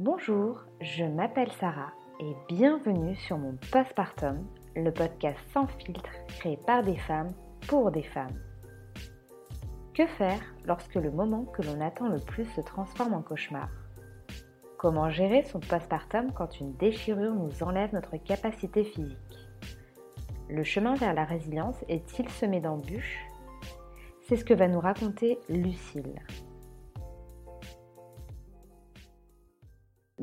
[0.00, 6.82] Bonjour, je m'appelle Sarah et bienvenue sur mon Postpartum, le podcast sans filtre créé par
[6.82, 7.34] des femmes
[7.68, 8.40] pour des femmes.
[9.92, 13.68] Que faire lorsque le moment que l'on attend le plus se transforme en cauchemar?
[14.78, 19.50] Comment gérer son postpartum quand une déchirure nous enlève notre capacité physique?
[20.48, 23.20] Le chemin vers la résilience est-il semé d'embûches?
[24.22, 26.22] C'est ce que va nous raconter Lucille.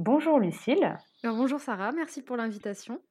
[0.07, 0.97] Bonjour Lucille.
[1.21, 3.01] Bonjour Sarah, merci pour l'invitation.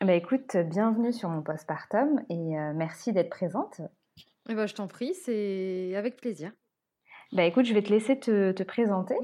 [0.00, 3.80] Bah écoute, bienvenue sur mon postpartum et euh, merci d'être présente.
[4.48, 6.52] Eh ben, je t'en prie, c'est avec plaisir.
[7.32, 9.16] Bah écoute, je vais te laisser te, te présenter.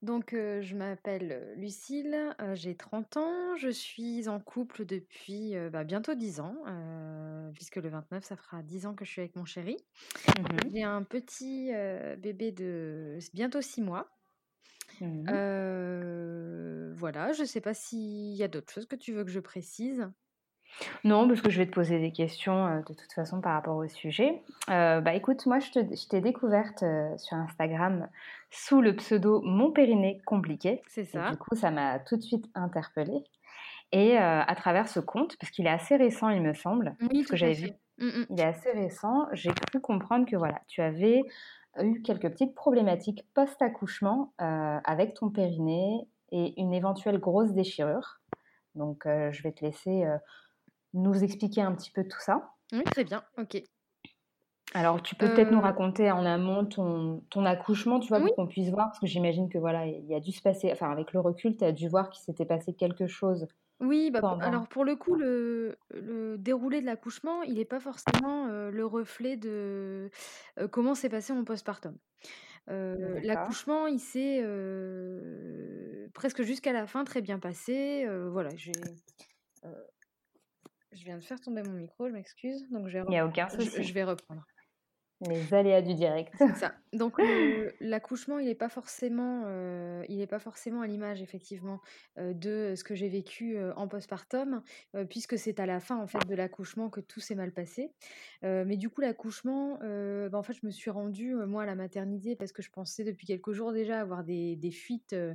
[0.00, 5.70] Donc, euh, je m'appelle Lucille, euh, j'ai 30 ans, je suis en couple depuis euh,
[5.70, 6.54] bah, bientôt 10 ans,
[7.52, 9.76] puisque le 29, ça fera 10 ans que je suis avec mon chéri.
[10.38, 10.70] Mhm.
[10.72, 11.70] J'ai un petit
[12.16, 14.08] bébé de bientôt 6 mois.
[15.00, 16.94] Mhm.
[16.96, 19.40] voilà, je ne sais pas s'il y a d'autres choses que tu veux que je
[19.40, 20.08] précise.
[21.04, 23.76] Non, parce que je vais te poser des questions euh, de toute façon par rapport
[23.76, 24.42] au sujet.
[24.70, 25.70] Euh, bah écoute, moi je
[26.08, 28.08] t'ai découverte euh, sur Instagram
[28.50, 30.82] sous le pseudo Mon périnée compliqué.
[30.88, 31.30] C'est Et ça.
[31.30, 33.24] du coup, ça m'a tout de suite interpellée.
[33.90, 37.28] Et à travers ce compte, parce qu'il est assez récent, il me semble, Oui, parce
[37.30, 37.78] que j'avais vu, fait.
[37.96, 38.26] Mm, mm.
[38.28, 41.22] il est assez récent, j'ai cru comprendre que voilà, tu avais
[41.84, 48.20] eu quelques petites problématiques post-accouchement euh, avec ton périnée et une éventuelle grosse déchirure.
[48.74, 50.16] Donc, euh, je vais te laisser euh,
[50.94, 52.50] nous expliquer un petit peu tout ça.
[52.72, 53.62] Oui, très bien, ok.
[54.74, 58.36] Alors, tu peux peut-être nous raconter en amont ton, ton accouchement, tu vois, oui, pour
[58.36, 60.90] qu'on puisse voir, parce que j'imagine que voilà, il y a dû se passer, enfin,
[60.90, 63.46] avec le recul, tu as dû voir qu'il s'était passé quelque chose
[63.80, 64.44] Oui, bah, pour- pendant.
[64.44, 68.84] alors pour le coup, le, le déroulé de l'accouchement, il n'est pas forcément euh, le
[68.84, 70.10] reflet de
[70.58, 71.96] euh, comment s'est passé mon postpartum.
[72.70, 73.24] Euh, D'accord.
[73.24, 78.04] l'accouchement, il s'est euh, presque jusqu'à la fin très bien passé.
[78.06, 78.72] Euh, voilà, j'ai,
[79.64, 79.70] euh,
[80.92, 83.26] je viens de faire tomber mon micro, je m'excuse, donc je vais, Il n'y a
[83.26, 83.84] aucun je, souci.
[83.84, 84.44] je vais reprendre.
[85.20, 86.32] Les aléas du direct.
[86.34, 86.74] C'est ça.
[86.92, 87.16] Donc
[87.80, 91.80] l'accouchement, il n'est pas forcément, euh, il est pas forcément à l'image effectivement
[92.18, 94.62] euh, de ce que j'ai vécu euh, en postpartum,
[94.94, 97.92] euh, puisque c'est à la fin en fait de l'accouchement que tout s'est mal passé.
[98.44, 101.64] Euh, mais du coup l'accouchement, euh, bah, en fait je me suis rendue euh, moi
[101.64, 105.12] à la maternité parce que je pensais depuis quelques jours déjà avoir des, des fuites,
[105.14, 105.34] euh,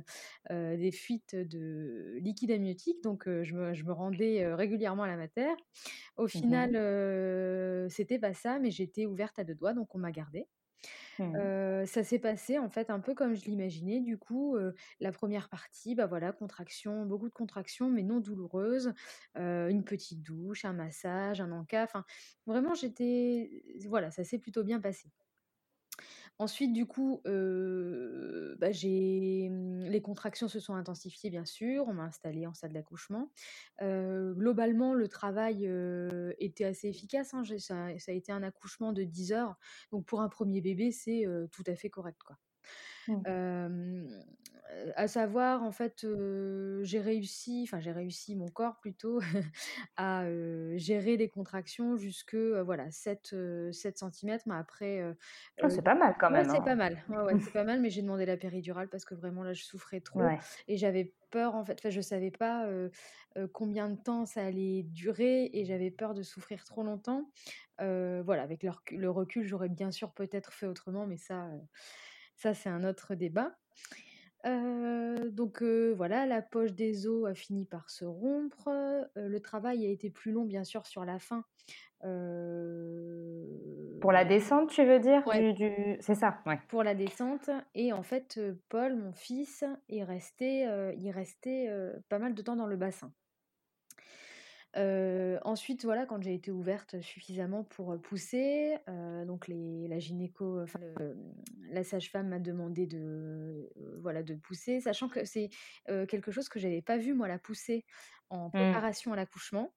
[0.50, 5.02] euh, des fuites de liquide amniotique, donc euh, je me, je me rendais euh, régulièrement
[5.02, 5.52] à la mater.
[6.16, 6.76] Au final, Mhm.
[6.76, 10.48] euh, c'était pas ça, mais j'étais ouverte à deux doigts, donc on m'a gardée.
[11.38, 14.56] Heu, ça s'est passé en fait un peu comme je l'imaginais du coup,
[15.00, 18.92] la première partie, bah, voilà, contractions, beaucoup de contractions mais non douloureuses,
[19.36, 22.04] une petite douche, un massage, un encas, enfin
[22.46, 25.10] vraiment j'étais voilà, ça s'est plutôt bien passé.
[26.38, 27.30] Ensuite, du coup, bah,
[28.70, 31.86] mmh, les contractions se sont intensifiées, bien sûr.
[31.88, 33.30] On m'a installée en salle d'accouchement.
[33.80, 35.68] Globalement, le travail,
[36.38, 37.42] était assez efficace, hein.
[37.58, 39.56] Ça a été un accouchement de 10 heures.
[39.92, 42.20] Donc pour un premier bébé, c'est, tout à fait correct.
[43.26, 44.08] Heu,
[44.96, 46.06] à savoir, en fait,
[46.82, 49.20] j'ai réussi enfin j'ai réussi, mon corps plutôt,
[49.96, 50.24] à,
[50.76, 54.44] gérer les contractions jusque, voilà 7, heu, 7 centimètres.
[54.46, 55.02] Mais après,
[55.62, 56.76] Oh, c'est pas mal quand ouais, même, c'est pas hein.
[56.76, 57.04] mal.
[57.08, 59.62] Ouais, ouais, c'est pas mal, mais j'ai demandé la péridurale parce que vraiment là, je
[59.64, 60.34] souffrais trop
[60.68, 62.66] et j'avais peur, en fait enfin je savais pas,
[63.52, 67.30] combien de temps ça allait durer et j'avais peur de souffrir trop longtemps.
[67.78, 71.50] Voilà, avec le recu le recul, j'aurais bien sûr peut-être fait autrement, mais ça,
[72.36, 73.56] ça c'est un autre débat.
[74.46, 79.40] Heu, donc heu, voilà, la poche des os a fini par se rompre, heu, le
[79.40, 81.44] travail a été plus long bien sûr sur la fin,
[84.00, 85.96] Pour la descente, tu veux dire, ouais, du, du...
[86.00, 86.58] C'est ça, ouais.
[86.68, 90.68] pour la descente et en fait, Paul, mon fils, est resté,
[90.98, 91.70] il restait,
[92.10, 93.12] pas mal de temps dans le bassin.
[94.76, 98.76] Ensuite, voilà, quand j'ai été ouverte suffisamment pour, pousser,
[99.26, 101.34] donc les la gynéco, enfin le, mmh,
[101.70, 105.50] la sage-femme m'a demandé de, voilà, de pousser, sachant que c'est,
[106.08, 107.84] quelque chose que j'avais pas vu moi, la poussée
[108.30, 108.84] en Mhm.
[108.84, 109.74] préparation à l'accouchement,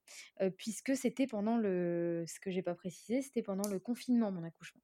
[0.58, 4.82] puisque c'était pendant le ce que j'ai pas précisé, c'était pendant le confinement, mon accouchement.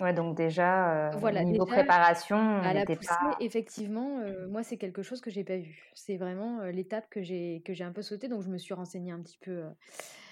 [0.00, 3.36] Ouais, donc déjà, euh, Voilà, niveau déjà préparation, on À la poussée, pas...
[3.40, 5.90] effectivement, moi, c'est quelque chose que j'ai pas vu.
[5.94, 9.12] C'est vraiment, l'étape que j'ai que j'ai un peu sautée, donc je me suis renseignée
[9.12, 9.64] un petit peu,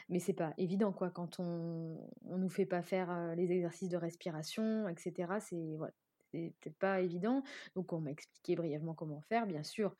[0.08, 3.96] mais c'est pas évident, quoi, quand on on nous fait pas faire, les exercices de
[3.96, 5.92] respiration et cetera, c'est voilà,
[6.30, 7.42] c'est peut-être pas évident.
[7.74, 9.46] Donc on m'a expliqué brièvement comment faire.
[9.46, 9.94] Bien sûr,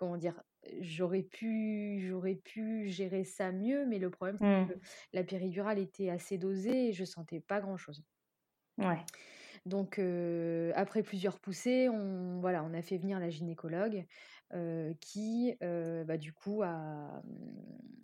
[0.00, 0.42] comment dire?
[0.80, 4.74] J'aurais pu j'aurais pu gérer ça mieux, mais le problème, c'est Mhm.
[4.74, 4.80] que
[5.12, 8.04] la péridurale était assez dosée et je sentais pas grand-chose.
[8.78, 9.06] Ouais.
[9.66, 9.98] Donc,
[10.74, 14.06] après plusieurs poussées, on, voilà, on a fait venir la gynécologue
[15.00, 17.22] qui, bah, du coup, mmh,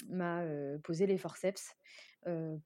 [0.09, 0.43] m'a
[0.83, 1.75] posé les forceps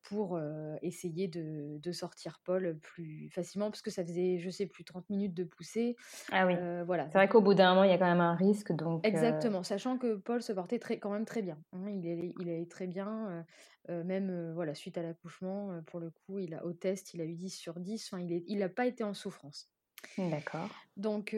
[0.02, 0.40] pour
[0.82, 5.34] essayer de, sortir Paul plus facilement, parce que ça faisait, je sais plus, 30 minutes
[5.34, 5.96] de poussée.
[6.32, 6.54] Ah oui.
[6.86, 7.06] voilà.
[7.06, 8.72] C'est vrai qu'au bout d'un moment, il y a quand même un risque.
[8.72, 11.58] Donc, Exactement, sachant que Paul se portait très, quand même très bien.
[11.72, 11.90] Hein.
[11.90, 13.44] il, est, il allait très bien,
[13.88, 17.34] même voilà, suite à l'accouchement, pour le coup, il a, au test, il a eu
[17.34, 18.10] 10 sur 10.
[18.12, 19.70] Enfin, il n'a pas été en souffrance.
[20.18, 20.70] D'accord.
[20.96, 21.34] Donc,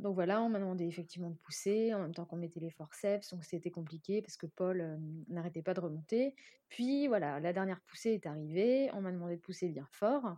[0.00, 3.30] donc voilà, on m'a demandé effectivement de pousser en même temps qu'on mettait les forceps,
[3.30, 6.34] donc c'était compliqué parce que Paul n'arrêtait pas de remonter.
[6.68, 10.36] Puis voilà, la dernière poussée est arrivée, on m'a demandé de pousser bien fort.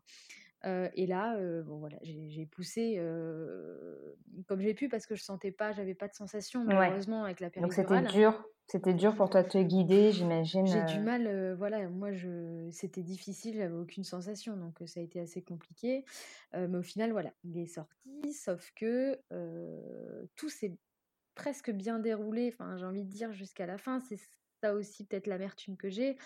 [0.94, 2.96] Et là, bon voilà, j'ai poussé
[4.46, 7.50] comme j'ai pu parce que je sentais pas, j'avais pas de sensation malheureusement avec la
[7.50, 10.66] Donc c'était dur c'était dur pour toi de te guider, j'imagine.
[10.66, 15.20] J'ai du mal, voilà, moi je c'était difficile, j'avais aucune sensation, donc ça a été
[15.20, 16.04] assez compliqué.
[16.52, 19.20] mais au final, voilà, il est sorti, sauf que
[20.34, 20.76] tout s'est
[21.36, 24.00] presque bien déroulé, enfin j'ai envie de dire jusqu'à la fin.
[24.00, 24.18] C'est
[24.62, 26.16] ça aussi peut-être l'amertume que j'ai.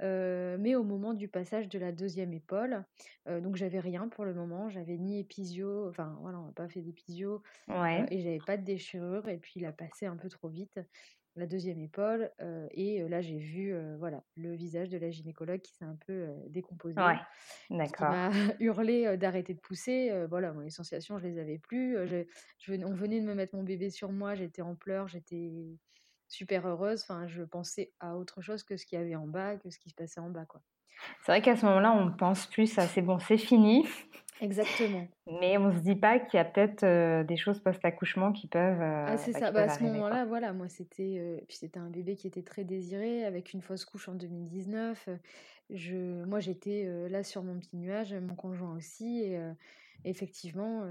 [0.00, 2.84] mais au moment du passage de la deuxième épaule,
[3.26, 6.82] donc j'avais rien pour le moment, j'avais ni épisio, enfin voilà, on n'a pas fait
[6.82, 8.06] d'épisio, ouais.
[8.10, 10.80] et j'avais pas de déchirure, et puis il a passé un peu trop vite
[11.38, 12.30] la deuxième épaule.
[12.72, 17.00] et là, j'ai vu voilà, le visage de la gynécologue qui s'est un peu décomposé.
[17.00, 17.16] Ouais,
[17.70, 18.10] d'accord.
[18.10, 18.30] m'a
[18.60, 20.26] hurlé d'arrêter de pousser.
[20.28, 21.96] voilà, les sensations, je les avais plus.
[22.06, 25.52] Je, on venait de me mettre mon bébé sur moi, j'étais en pleurs, j'étais
[26.28, 27.02] super heureuse.
[27.02, 29.78] Enfin, je pensais à autre chose que ce qu'il y avait en bas, que ce
[29.78, 30.60] qui se passait en bas, quoi.
[31.22, 33.86] C'est vrai qu'à ce moment-là, on pense plus à c'est bon, c'est fini.
[34.40, 35.06] Exactement.
[35.40, 38.82] Mais on se dit pas qu'il y a peut-être des choses post-accouchement qui peuvent.
[38.82, 39.52] ah, c'est ça.
[39.52, 43.24] Bah, à ce moment-là, voilà, moi c'était, puis c'était un bébé qui était très désiré
[43.24, 45.08] avec une fausse couche en 2019.
[45.70, 49.38] Je, moi j'étais là sur mon petit nuage, mon conjoint aussi, et
[50.04, 50.84] effectivement,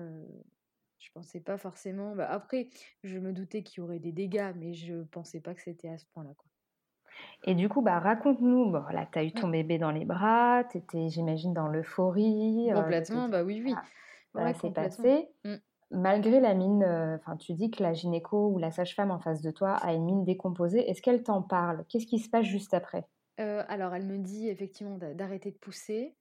[1.08, 2.16] je pensais pas forcément.
[2.16, 2.68] Bah, après,
[3.04, 5.98] je me doutais qu'il y aurait des dégâts, mais je pensais pas que c'était à
[5.98, 6.46] ce point-là, quoi.
[7.46, 10.64] Et du coup, bah, raconte-nous, bon, là, tu as eu ton bébé dans les bras,
[10.70, 12.72] tu étais, j'imagine, dans l'euphorie.
[12.72, 13.74] Euh, complètement, bah oui, oui.
[14.34, 15.30] Voilà, c'est passé.
[15.46, 15.56] Mmh.
[15.92, 19.42] Malgré la mine, euh, enfin, tu dis que la gynéco ou la sage-femme en face
[19.42, 20.88] de toi a une mine décomposée.
[20.90, 21.86] Est-ce qu'elle t'en parle?
[21.88, 23.08] Qu'est-ce qui se passe juste après?
[23.40, 26.16] Euh, Alors, elle me dit effectivement d'arrêter de pousser.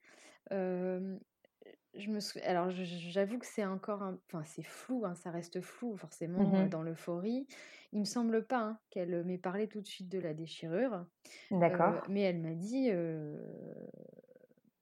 [1.97, 4.19] Je me Alors, j'avoue que c'est encore un...
[4.27, 7.47] Enfin, c'est flou, hein, ça reste flou forcément mmh dans l'euphorie.
[7.93, 11.05] Il me semble pas hein, qu'elle m'ait parlé tout de suite de la déchirure.
[11.51, 12.03] D'accord.
[12.09, 13.37] mais elle m'a dit, Je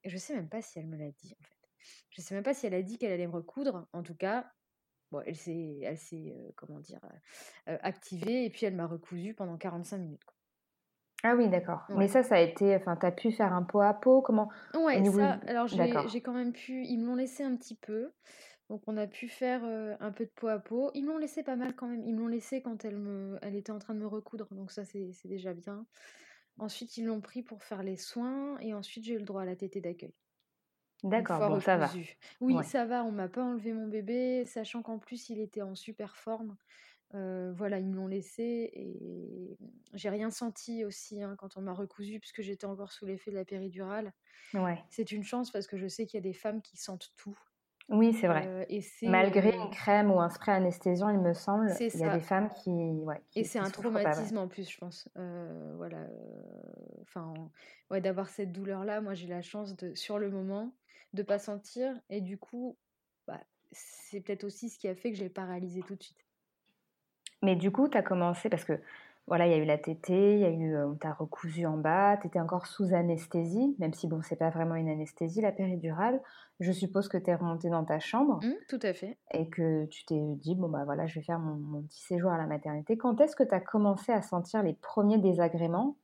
[0.05, 1.55] je sais même pas si elle me l'a dit en fait.
[2.09, 3.87] Je sais même pas si elle a dit qu'elle allait me recoudre.
[3.93, 4.51] En tout cas,
[5.11, 7.01] bon, elle s'est, elle s'est, comment dire,
[7.65, 10.34] activée et puis elle m'a recousu pendant 45 minutes.
[11.27, 11.85] Ah oui, d'accord.
[11.97, 14.49] Mais ça, ça a été, enfin, tu as pu faire un pot à pot, comment
[14.75, 18.11] Ouais, ça, alors j'ai quand même pu, ils me l'ont laissé un petit peu.
[18.69, 19.63] Donc on a pu faire
[19.99, 20.91] un peu de peau à peau.
[20.93, 22.03] Ils m'ont laissé pas mal quand même.
[22.03, 24.47] Ils me l'ont laissé quand elle, me, elle était en train de me recoudre.
[24.51, 25.85] Donc ça, c'est déjà bien.
[26.57, 28.57] Ensuite, ils l'ont pris pour faire les soins.
[28.59, 30.13] Et ensuite, j'ai eu le droit à la tétée d'accueil.
[31.03, 31.89] D'accord, bon, ça va.
[32.41, 33.03] Oui, ça va.
[33.03, 36.55] On m'a pas enlevé mon bébé, sachant qu'en plus, il était en super forme.
[37.13, 39.57] Voilà, ils me l'ont laissé et
[39.93, 43.35] j'ai rien senti aussi hein, quand on m'a recousu puisque j'étais encore sous l'effet de
[43.35, 44.13] la péridurale.
[44.53, 44.83] Ouais.
[44.89, 47.37] C'est une chance parce que je sais qu'il y a des femmes qui sentent tout.
[47.87, 48.65] Oui, c'est vrai.
[48.69, 52.23] et Malgré une crème ou un spray anesthésiant, il me semble, il y a des
[52.23, 52.71] femmes qui.
[52.71, 55.07] Ouais, et c'est un traumatisme en plus, je pense.
[55.15, 56.07] voilà.
[57.01, 57.33] Enfin,
[57.91, 60.75] ouais, d'avoir cette douleur-là, moi j'ai la chance de, sur le moment,
[61.13, 61.93] de pas sentir.
[62.09, 62.75] Et du coup,
[63.27, 63.39] bah,
[63.71, 66.24] c'est peut-être aussi ce qui a fait que j'ai paralysé tout de suite.
[67.41, 68.79] Mais du coup, tu as commencé, parce que
[69.27, 71.77] voilà, il y a eu la tétée, il y a eu, on t'a recousu en
[71.77, 75.51] bas, tu étais encore sous anesthésie, même si bon, c'est pas vraiment une anesthésie, la
[75.51, 76.21] péridurale.
[76.59, 78.39] Je suppose que tu es remontée dans ta chambre.
[78.43, 79.17] Mmh, tout à fait.
[79.33, 82.37] Et que tu t'es dit, bon, bah voilà, je vais faire mon, petit séjour à
[82.37, 82.97] la maternité.
[82.97, 85.97] Quand est-ce que tu as commencé à sentir les premiers désagréments?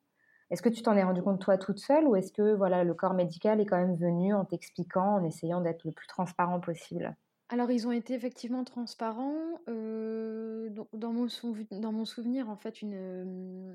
[0.49, 2.93] Est-ce que tu t'en es rendu compte toi toute seule ou est-ce que voilà, le
[2.93, 7.15] corps médical est quand même venu en t'expliquant, en essayant d'être le plus transparent possible?
[7.51, 9.59] Alors, ils ont été effectivement transparents.
[9.67, 11.27] dans, mon
[11.71, 13.73] dans mon souvenir, en fait, une,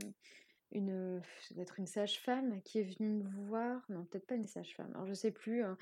[0.72, 1.20] une,
[1.58, 3.82] être une sage-femme qui est venue me voir.
[3.90, 4.90] Non, peut-être pas une sage-femme.
[4.94, 5.62] Alors, je sais plus.
[5.62, 5.76] Hein,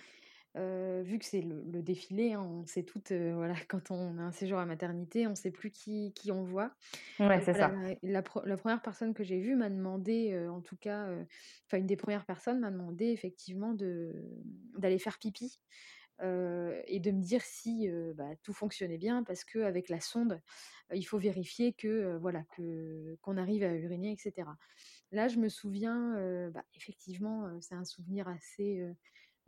[0.56, 4.58] vu que c'est le, défilé, hein, on sait toutes, voilà, quand on a un séjour
[4.58, 6.72] à maternité, on ne sait plus qui, qui on voit.
[7.20, 7.72] Ouais, c'est ça.
[8.02, 11.06] La, première personne que j'ai vue m'a demandé, en tout cas,
[11.68, 13.76] enfin une des premières personnes m'a demandé effectivement
[14.78, 15.60] d'aller faire pipi
[16.20, 20.40] et de me dire si bah, tout fonctionnait bien parce qu'avec la sonde,
[20.92, 24.58] il faut vérifier que voilà que qu'on arrive à uriner, etc.
[25.12, 28.86] Là, je me souviens, bah, effectivement, c'est un souvenir assez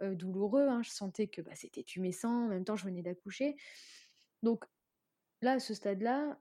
[0.02, 0.82] douloureux, hein.
[0.82, 3.56] Je sentais que, bah, c'était tumescent, en même temps je venais d'accoucher.
[4.42, 4.66] Donc
[5.42, 6.40] là, à ce stade-là,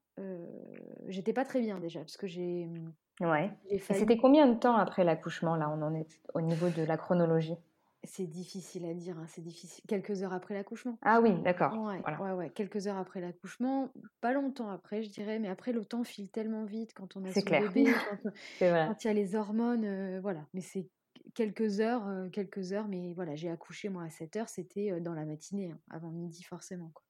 [1.08, 3.52] j'étais pas très bien déjà parce que j'ai, mmh, Ouais.
[3.92, 7.58] C'était combien de temps après l'accouchement, là, on en est au niveau de la chronologie?
[8.06, 9.84] C'est difficile à dire, hein, c'est difficile.
[9.88, 11.00] Quelques heures après l'accouchement.
[11.02, 12.20] Ah oui, d'accord, Ouais, voilà.
[12.20, 16.04] ouais, ouais, quelques heures après l'accouchement, pas longtemps après, je dirais, mais après le temps
[16.04, 17.54] file tellement vite quand on a son clair.
[17.54, 17.86] bébé,
[18.86, 20.48] quand, il y a les hormones, voilà.
[20.54, 20.90] Mais c'est
[21.36, 25.72] quelques heures, quelques heures, mais voilà, j'ai accouché moi à 7h, c'était, dans la matinée,
[25.72, 27.04] hein, avant midi forcément, quoi.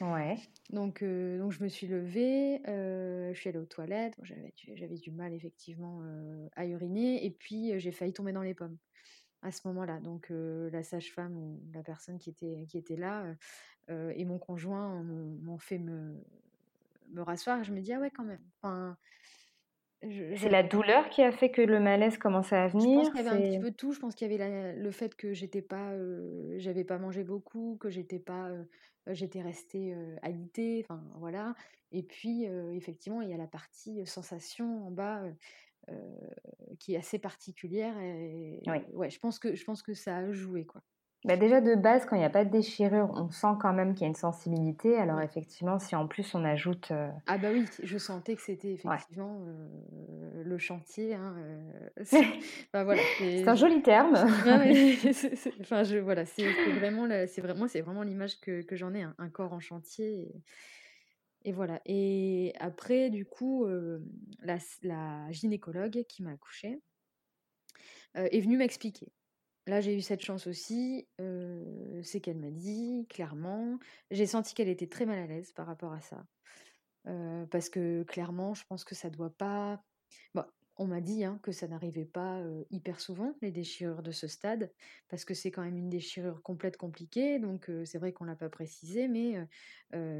[0.00, 0.50] Ouais.
[0.70, 5.10] Donc, donc je me suis levée, je suis allée aux toilettes, j'avais du j'avais du
[5.10, 6.02] mal effectivement,
[6.56, 8.78] à uriner et puis, j'ai failli tomber dans les pommes,
[9.42, 10.00] à ce moment-là.
[10.00, 13.34] Donc, la sage-femme ou la personne qui était qui était là,
[13.90, 16.24] et mon conjoint m'ont fait me
[17.10, 18.44] me rasseoir et je me dis: «Ah ouais quand même».
[18.62, 18.96] Enfin,
[20.36, 22.78] c'est la douleur qui a fait que le malaise commençait à venir?
[22.78, 23.92] Je pense qu'il y avait un petit peu de tout.
[23.92, 24.38] Je pense qu'il y avait
[24.72, 25.94] la le fait que j'étais pas,
[26.56, 28.50] j'avais pas mangé beaucoup, que j'étais pas,
[29.08, 31.54] j'étais restée, alitée, enfin voilà.
[31.92, 35.22] Et puis, effectivement, il y a la partie sensation en bas,
[36.78, 38.82] qui est assez particulière et Oui.
[38.92, 40.82] ouais, je pense que je pense que ça a joué, quoi.
[41.24, 43.94] Bah, déjà de base, quand il y a pas de déchirure, on sent quand même
[43.94, 44.96] qu'il y a une sensibilité.
[44.98, 46.92] Alors effectivement, si en plus on ajoute,
[47.26, 49.02] Ah bah oui, je sentais que c'était Ouais.
[49.04, 49.44] effectivement,
[50.44, 51.36] le chantier, hein,
[52.74, 53.04] voilà,
[53.36, 54.14] C'est un joli terme.
[55.60, 59.02] enfin je voilà, c'est vraiment le c'est vraiment c'est vraiment l'image que que j'en ai,
[59.02, 60.42] un un corps en chantier et
[61.44, 61.80] et voilà.
[61.86, 63.66] Et après du coup,
[64.40, 66.80] la gynécologue qui m'a accouchée,
[68.14, 69.12] est venue m'expliquer.
[69.66, 71.08] Là, j'ai eu cette chance aussi,
[72.02, 73.78] c'est qu'elle m'a dit clairement
[74.10, 76.26] j'ai senti qu'elle était très mal à l'aise par rapport à ça.
[77.50, 79.82] parce que clairement, je pense que ça doit pas
[80.76, 84.72] on m'a dit, hein, que ça n'arrivait pas, hyper souvent, les déchirures de ce stade,
[85.08, 88.48] parce que c'est quand même une déchirure complète compliquée, donc c'est vrai qu'on l'a pas
[88.50, 89.36] précisé, mais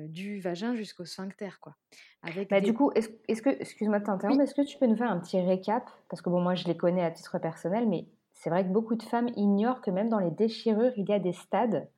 [0.09, 1.76] du vagin jusqu'au sphincter, quoi.
[2.23, 4.42] Avec Bah, des du coup, est-ce que excuse-moi de t'interrompre, Oui.
[4.42, 5.88] est-ce que tu peux nous faire un petit récap?
[6.09, 8.94] Parce que bon, moi je les connais à titre personnel, mais c'est vrai que beaucoup
[8.94, 11.88] de femmes ignorent que même dans les déchirures, il y a des stades.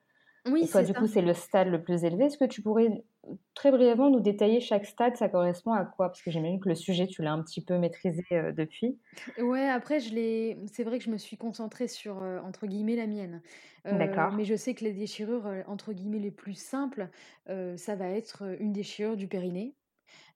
[0.46, 0.94] Oui, Et toi, c'est du ça.
[0.94, 2.26] coup, c'est le stade le plus élevé.
[2.26, 3.04] Est-ce que tu pourrais
[3.54, 6.08] très brièvement nous détailler chaque stade, ça correspond à quoi?
[6.08, 8.22] Parce que j'imagine que le sujet, tu l'as un petit peu maîtrisé,
[8.56, 8.98] depuis.
[9.38, 13.06] Ouais, après je l'ai c'est vrai que je me suis concentrée sur, entre guillemets «la
[13.06, 13.42] mienne».
[13.86, 14.32] Heu, D'accord.
[14.32, 17.10] mais je sais que les déchirures, entre guillemets «les plus simples»,
[17.46, 19.76] ça va être, une déchirure du périnée,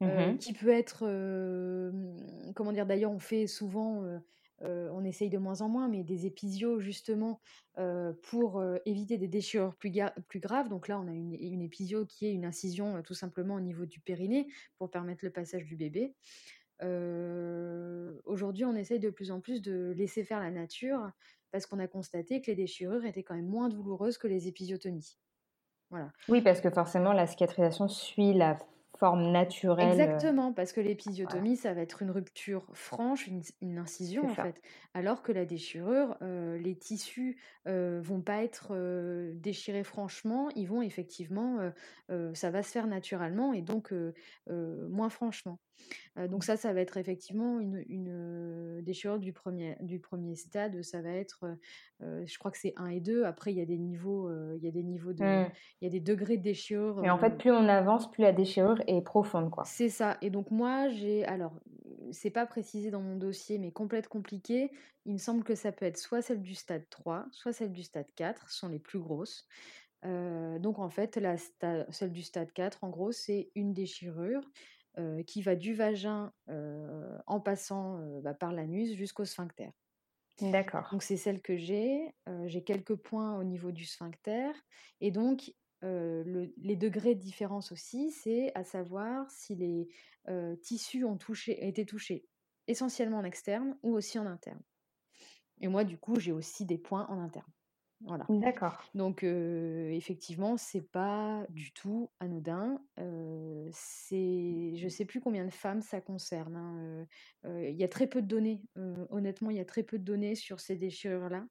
[0.01, 1.05] Mmh qui peut être,
[2.55, 2.87] comment dire?
[2.87, 4.05] D'ailleurs, on fait souvent,
[4.63, 7.41] heu, on essaye de moins en moins, mais des épisios justement,
[7.79, 9.91] heu, pour, éviter des déchirures plus
[10.41, 10.69] graves.
[10.69, 13.87] Donc là, on a une une épisio qui est une incision, tout simplement au niveau
[13.87, 14.49] du périnée
[14.79, 16.15] pour permettre le passage du bébé.
[18.25, 21.11] Aujourd'hui, on essaye de plus en plus de laisser faire la nature
[21.51, 25.19] parce qu'on a constaté que les déchirures étaient quand même moins douloureuses que les épisiotomies.
[25.91, 26.13] Voilà.
[26.29, 28.59] Oui, parce que forcément la cicatrisation suit la
[28.99, 30.81] forme naturelle, Exactement, parce que
[31.23, 31.47] voilà.
[31.47, 34.37] l'épisiotomie, ça va être une rupture franche, une une incision en ça.
[34.37, 34.61] fait.
[34.93, 38.75] Alors que la déchirure, heu, les tissus, heu, vont pas être,
[39.35, 41.71] déchirés franchement, ils vont effectivement,
[42.35, 43.93] ça va se faire naturellement et donc
[44.49, 45.61] moins franchement.
[46.29, 51.01] Donc ça, ça va être effectivement une une, déchirure du premier du 1er stade, ça
[51.01, 51.45] va être,
[52.01, 53.25] je crois que c'est 1 et 2.
[53.25, 55.51] Après il y a des niveaux, il y a des niveaux de Mmh.
[55.81, 58.33] il y a des degrés de déchirure, Et en fait, plus on avance, plus la
[58.33, 59.65] déchirure est profonde, quoi.
[59.67, 61.59] c'est ça et donc moi j'ai alors,
[62.13, 64.71] c'est pas précisé dans mon dossier, mais complète compliqué,
[65.05, 67.83] il me semble que ça peut être soit celle du stade 3, soit celle du
[67.83, 69.47] stade 4, ce sont les plus grosses.
[70.05, 71.37] Donc en fait, la
[71.91, 74.43] celle du stade 4, en gros, c'est une déchirure,
[74.99, 79.71] heu, qui va du vagin, heu, en passant, heu, bah, par l'anus jusqu'au sphincter.
[80.41, 80.89] D'accord.
[80.91, 82.15] Donc c'est celle que j'ai,
[82.47, 84.53] j'ai quelques points au niveau du sphincter
[85.01, 85.53] et donc
[85.83, 89.89] le les degrés de différence aussi, c'est à savoir si les,
[90.63, 92.27] tissus ont touché été touchés
[92.67, 94.63] essentiellement en externe ou aussi en interne.
[95.61, 97.53] Et moi, du coup, j'ai aussi des points en interne.
[98.01, 98.29] Voilà.
[98.29, 98.85] D'accord.
[98.95, 102.83] Donc heu, effectivement, c'est pas du tout anodin.
[102.99, 107.07] Heu, c'est je sais plus combien de femmes ça concerne, hein,
[107.45, 108.63] il y a très peu de données,
[109.11, 111.47] honnêtement, il y a très peu de données sur ces déchirures-là.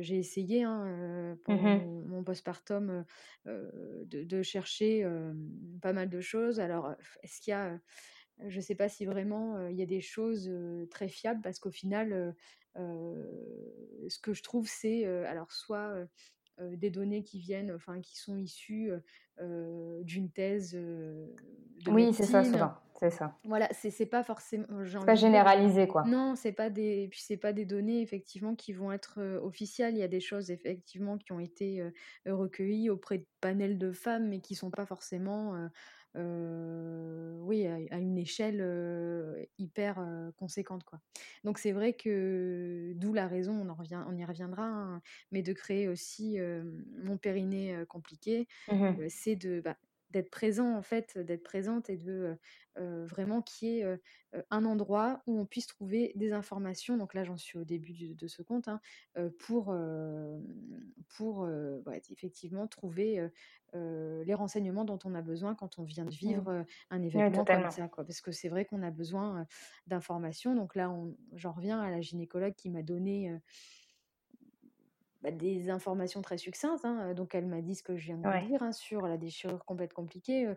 [0.00, 3.04] J'ai essayé, hein, Mmh mon mon postpartum,
[3.46, 5.06] de de chercher,
[5.82, 6.60] pas mal de choses.
[6.60, 7.78] Alors, est-ce qu'il y a,
[8.44, 10.50] heu, je sais pas si vraiment, il y a des choses,
[10.90, 12.34] très fiables parce qu'au final,
[12.76, 15.94] ce que je trouve, c'est, alors soit,
[16.60, 18.90] des données qui viennent, enfin qui sont issues
[19.38, 21.34] d'une thèse de
[21.88, 22.74] Oui, c'est ça, souvent.
[23.00, 23.34] C'est ça.
[23.44, 24.66] Voilà, c'est pas forcément.
[24.84, 26.04] C'est pas généralisé, quoi.
[26.04, 27.08] Non, c'est pas des.
[27.10, 29.94] Puis c'est pas des données effectivement qui vont être officielles.
[29.94, 31.82] Il y a des choses effectivement qui ont été
[32.26, 35.68] recueillies auprès de panels de femmes, mais qui sont pas forcément
[36.14, 40.04] oui, à, une échelle hyper
[40.36, 40.84] conséquente.
[40.84, 41.00] Quoi.
[41.44, 45.42] Donc c'est vrai que d'où la raison, on, en revient, on y reviendra, hein, mais
[45.42, 46.38] de créer aussi
[47.02, 49.76] mon périnée compliqué, mmh c'est de bah,
[50.12, 52.36] d'être présent en fait, d'être présente et de
[52.74, 53.98] vraiment qu'il y ait
[54.50, 56.96] un endroit où on puisse trouver des informations.
[56.96, 58.80] Donc là, j'en suis au début de ce compte hein,
[59.38, 59.74] pour,
[61.16, 61.48] pour
[62.10, 63.28] effectivement trouver
[63.74, 66.12] les renseignements dont on a besoin quand on vient de mmh.
[66.12, 67.88] vivre un événement comme ça.
[67.88, 68.04] Quoi.
[68.04, 69.46] Parce que c'est vrai qu'on a besoin
[69.86, 70.54] d'informations.
[70.54, 70.94] Donc là,
[71.34, 73.38] j'en reviens à la gynécologue qui m'a donné
[75.22, 76.84] bah, des informations très succinctes.
[76.84, 79.64] Hein, donc, elle m'a dit ce que je viens de dire hein, sur la déchirure
[79.64, 80.52] complète compliquée.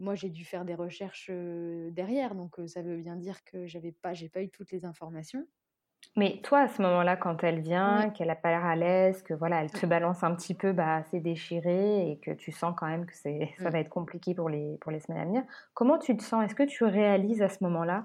[0.00, 4.12] moi, j'ai dû faire des recherches derrière, donc ça veut bien dire que j'avais pas,
[4.12, 5.46] j'ai pas eu toutes les informations.
[6.16, 9.32] Mais toi, à ce moment-là, quand elle vient, qu'elle a pas l'air à l'aise, que
[9.32, 12.86] voilà, elle te balance un petit peu, bah, c'est déchiré et que tu sens quand
[12.86, 15.42] même que c'est, ça va être compliqué pour les, pour les semaines à venir.
[15.72, 16.44] Comment tu te sens?
[16.44, 18.02] Est-ce que tu réalises à ce moment-là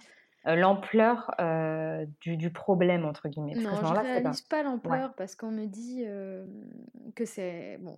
[0.56, 3.56] l'ampleur euh, du, problème, entre guillemets.
[3.56, 6.06] non, je ne réalise pas, l'ampleur parce qu'on me dit
[7.16, 7.78] que c'est...
[7.82, 7.98] Bon,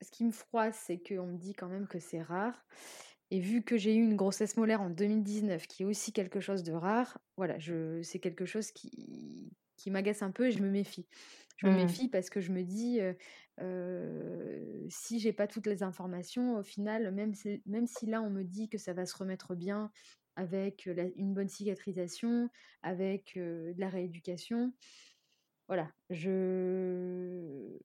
[0.00, 2.64] ce qui me froisse, c'est qu'on me dit quand même que c'est rare.
[3.30, 6.62] Et vu que j'ai eu une grossesse molaire en 2019, qui est aussi quelque chose
[6.62, 10.68] de rare, voilà, je, c'est quelque chose qui, qui m'agace un peu et je me
[10.68, 11.06] méfie.
[11.56, 11.76] Je me mmh.
[11.76, 13.00] méfie parce que je me dis,
[13.60, 17.32] euh, si j'ai pas toutes les informations, au final, même
[17.66, 19.90] même si là on me dit que ça va se remettre bien
[20.36, 20.86] avec
[21.16, 22.48] une bonne cicatrisation,
[22.82, 24.72] avec de la rééducation.
[25.68, 27.78] Voilà, je.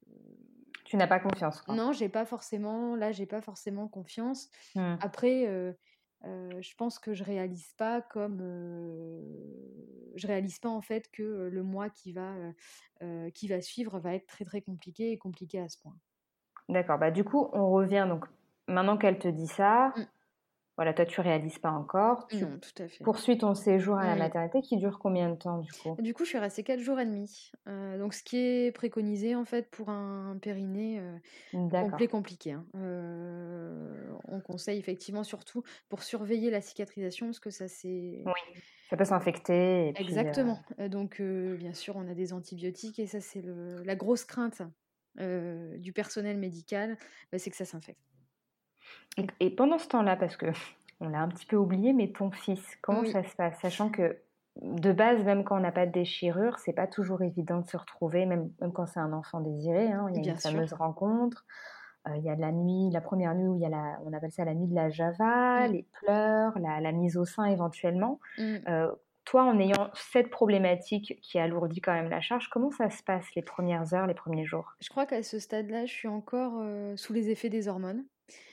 [0.85, 1.61] Tu n'as pas confiance.
[1.61, 1.75] Quoi.
[1.75, 2.95] Non, j'ai pas forcément.
[2.95, 4.49] Là, j'ai pas forcément confiance.
[4.75, 4.95] Mmh.
[5.01, 5.75] Après,
[6.23, 8.39] je pense que je réalise pas comme.
[10.15, 12.33] je réalise pas en fait que le mois qui va
[13.33, 15.95] qui va suivre va être très très compliqué et compliqué à ce point.
[16.69, 16.97] D'accord.
[16.97, 18.25] Bah du coup, on revient donc
[18.67, 19.93] maintenant qu'elle te dit ça.
[20.77, 20.81] Mmh.
[20.83, 22.27] Voilà, toi, tu réalises pas encore.
[22.27, 23.03] Tu non, tout à fait.
[23.03, 25.95] poursuis ton séjour à la maternité qui dure combien de temps, du coup?
[25.99, 27.51] Du coup, je suis restée 4 jours et demi.
[27.67, 32.51] Euh, donc, ce qui est préconisé, en fait, pour un périnée euh, complet compliqué.
[32.51, 32.65] Hein.
[32.75, 38.21] Euh, on conseille effectivement, surtout pour surveiller la cicatrisation, parce que ça, c'est...
[38.23, 38.61] Oui,
[38.91, 39.93] ça peut s'infecter.
[39.99, 40.59] Exactement.
[40.89, 44.61] Donc, bien sûr, on a des antibiotiques, et ça, c'est la grosse crainte
[45.17, 46.97] du personnel médical,
[47.31, 47.97] bah, c'est que ça s'infecte.
[49.39, 50.45] Et, pendant ce temps-là, parce que
[50.99, 53.59] on l'a un petit peu oublié, mais ton fils, comment ça se passe?
[53.61, 54.17] Sachant que
[54.61, 57.77] de base, même quand on n'a pas de déchirure, c'est pas toujours évident de se
[57.77, 59.91] retrouver, même, même quand c'est un enfant désiré.
[59.91, 61.45] Hein, il y a une fameuse rencontre.
[62.07, 64.13] Euh, il y a la nuit, la première nuit où il y a la, on
[64.13, 65.71] appelle ça la nuit de la Java, mmh.
[65.71, 68.19] les pleurs, la, mise au sein éventuellement.
[68.37, 68.55] Mmh.
[68.67, 68.91] Euh,
[69.25, 73.25] toi, en ayant cette problématique qui alourdit quand même la charge, comment ça se passe
[73.35, 74.73] les premières heures, les premiers jours?
[74.79, 78.05] Je crois qu'à ce stade-là, je suis encore euh, sous les effets des hormones.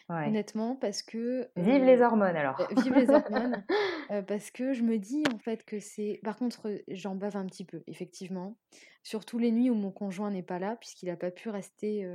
[0.08, 1.48] Honnêtement, parce que.
[1.56, 2.60] Vive les hormones alors.
[2.82, 3.64] vive les hormones.
[4.28, 6.20] parce que je me dis en fait que c'est.
[6.22, 8.58] Par contre, j'en bave un petit peu, effectivement.
[9.02, 12.06] Surtout les nuits où mon conjoint n'est pas là, puisqu'il n'a pas pu rester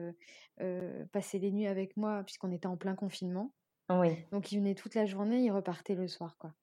[1.12, 3.54] passer les nuits avec moi, puisqu'on était en plein confinement.
[3.90, 4.10] Oui.
[4.32, 6.54] Donc il venait toute la journée, il repartait le soir, quoi.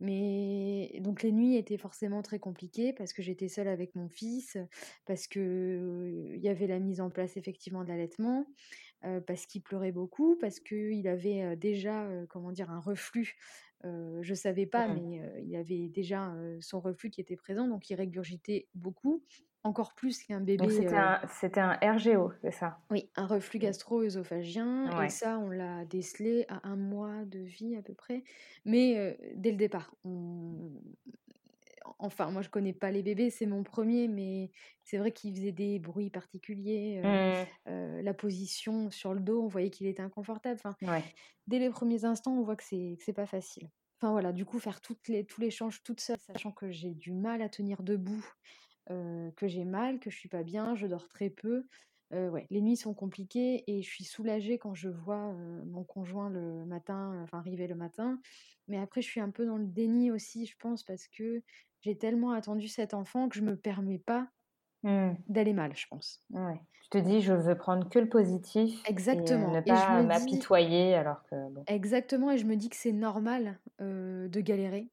[0.00, 4.56] Mais donc les nuits étaient forcément très compliquées parce que j'étais seule avec mon fils,
[5.06, 8.46] parce que il y avait la mise en place effectivement de l'allaitement,
[9.26, 13.36] parce qu'il pleurait beaucoup, parce qu'il avait déjà, comment dire, un reflux.
[13.84, 14.94] je ne savais pas, mmh.
[14.94, 19.22] mais il avait déjà son reflux qui était présent, donc il régurgitait beaucoup,
[19.62, 20.68] encore plus qu'un bébé.
[20.68, 22.78] C'était un, RGO, c'est ça?
[22.90, 27.82] Oui, un reflux gastro-œsophagien, et ça, on l'a décelé à un mois de vie à
[27.82, 28.24] peu près,
[28.64, 29.94] mais dès le départ.
[30.04, 30.72] On,
[31.98, 34.50] enfin, moi je connais pas les bébés, c'est mon premier, mais
[34.84, 37.00] c'est vrai qu'il faisait des bruits particuliers.
[37.04, 37.46] Euh, mmh.
[37.68, 40.60] euh, la position sur le dos, on voyait qu'il était inconfortable.
[40.62, 40.76] Enfin,
[41.46, 43.70] Dès les premiers instants, on voit que c'est c'est pas facile.
[44.00, 46.94] Enfin voilà, du coup, faire toutes les, tous les changes toute seule, sachant que j'ai
[46.94, 48.24] du mal à tenir debout,
[48.90, 51.66] euh, que j'ai mal, que je suis pas bien, je dors très peu.
[52.12, 55.32] Ouais, les nuits sont compliquées et je suis soulagée quand je vois
[55.66, 58.18] mon conjoint le matin, enfin arriver le matin.
[58.66, 61.42] Mais après, je suis un peu dans le déni aussi, je pense, parce que
[61.80, 64.28] j'ai tellement attendu cet enfant que je me permets pas
[64.82, 65.12] mmh.
[65.28, 66.22] d'aller mal, je pense.
[66.30, 66.60] Ouais.
[66.84, 68.82] Je te dis, je veux prendre que le positif.
[68.86, 69.52] Exactement.
[69.52, 71.36] Et ne pas m'apitoyer alors que.
[71.66, 74.88] Exactement, et je me dis que c'est normal de galérer.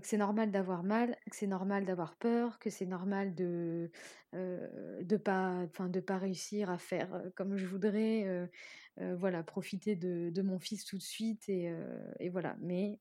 [0.00, 3.90] Que c'est normal d'avoir mal, que c'est normal d'avoir peur, que c'est normal de
[4.32, 8.48] de pas enfin de pas réussir à faire comme je voudrais,
[8.96, 11.70] voilà, profiter de, de, mon fils tout de suite et,
[12.18, 12.56] et voilà.
[12.60, 12.98] Mais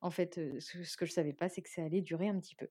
[0.00, 2.54] en fait, ce, ce, que je savais pas, c'est que ça allait durer un petit
[2.54, 2.68] peu.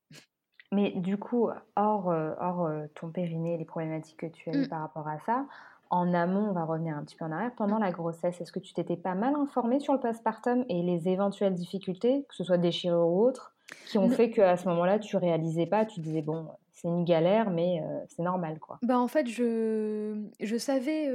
[0.71, 4.69] Mais du coup, hors, hors ton périnée, les problématiques que tu as eues mmh.
[4.69, 5.45] par rapport à ça,
[5.89, 8.59] en amont, on va revenir un petit peu en arrière, pendant la grossesse, est-ce que
[8.59, 12.57] tu t'étais pas mal informée sur le postpartum et les éventuelles difficultés, que ce soit
[12.57, 16.47] déchirure ou autres, qui ont fait qu'à ce moment-là, tu réalisais pas, tu disais, bon,
[16.71, 18.79] c'est une galère, mais c'est normal, quoi.
[18.81, 21.09] Bah, en fait, je, je savais,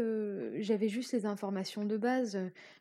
[0.63, 2.39] j'avais juste les informations de base.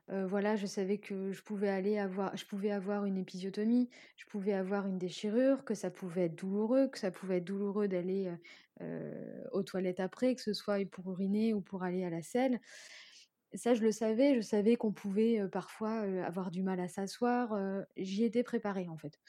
[0.09, 4.53] voilà, je savais que je pouvais aller avoir, je pouvais avoir une épisiotomie, je pouvais
[4.53, 8.29] avoir une déchirure, que ça pouvait être douloureux, que ça pouvait être douloureux d'aller
[9.51, 12.59] aux toilettes après, que ce soit pour uriner ou pour aller à la selle.
[13.55, 14.35] Ça, je le savais.
[14.35, 17.57] Je savais qu'on pouvait parfois avoir du mal à s'asseoir.
[17.97, 19.19] J'y étais préparée, en fait.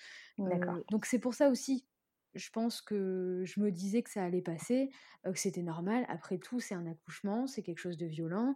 [0.91, 1.87] donc c'est pour ça aussi
[2.35, 4.91] je pense que je me disais que ça allait passer,
[5.25, 6.05] que c'était normal.
[6.09, 8.55] Après tout, c'est un accouchement, c'est quelque chose de violent.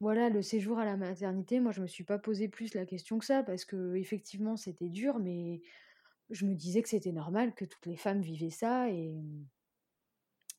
[0.00, 3.18] Voilà, le séjour à la maternité, moi, je me suis pas posé plus la question
[3.18, 5.62] que ça parce que effectivement, c'était dur, mais
[6.30, 9.22] je me disais que c'était normal que toutes les femmes vivaient ça et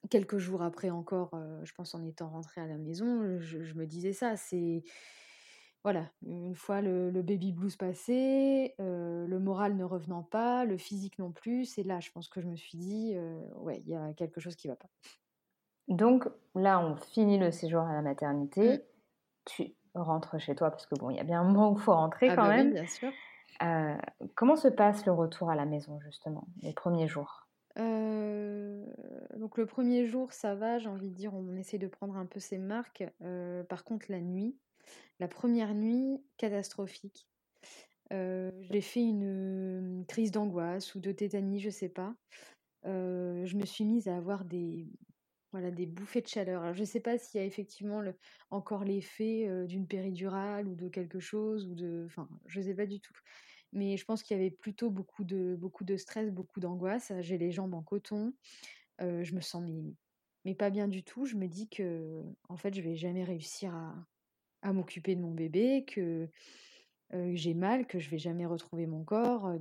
[0.09, 1.31] quelques jours après encore,
[1.63, 4.35] je pense en étant rentrée à la maison, je me disais ça.
[4.35, 4.83] C'est
[5.83, 11.31] voilà, une fois le, baby blues passé, le moral ne revenant pas, le physique non
[11.31, 13.15] plus, c'est là, je pense que je me suis dit,
[13.55, 14.89] ouais, il y a quelque chose qui va pas.
[15.87, 18.81] Donc là, on finit le séjour à la maternité, mmh.
[19.45, 21.81] tu rentres chez toi, parce que bon, il y a bien un moment où il
[21.81, 22.73] faut rentrer ah quand bah même.
[22.73, 23.11] bien sûr.
[24.35, 27.46] comment se passe le retour à la maison, justement, les premiers jours?
[27.77, 32.25] Donc le premier jour, ça va, j'ai envie de dire, on essaie de prendre un
[32.25, 33.03] peu ses marques.
[33.69, 34.55] par contre, la nuit,
[35.19, 37.27] la première nuit, catastrophique.
[38.11, 42.15] j'ai fait une, crise d'angoisse ou de tétanie, je sais pas.
[42.83, 44.87] je me suis mise à avoir des,
[45.51, 46.73] voilà, des bouffées de chaleur.
[46.73, 48.01] Je ne sais pas s'il y a effectivement
[48.49, 52.85] encore l'effet d'une péridurale ou de quelque chose, ou de, enfin, je ne sais pas
[52.85, 53.13] du tout.
[53.77, 57.13] Mais je pense qu'il y avait plutôt beaucoup de, beaucoup de stress, beaucoup d'angoisse.
[57.19, 58.33] J'ai les jambes en coton.
[58.99, 59.93] je me sens mais,
[60.45, 61.25] mais pas bien du tout.
[61.25, 63.93] Je me dis que en fait, je vais jamais réussir à,
[64.63, 66.27] à m'occuper de mon bébé, que
[67.11, 69.53] j'ai mal, que je vais jamais retrouver mon corps.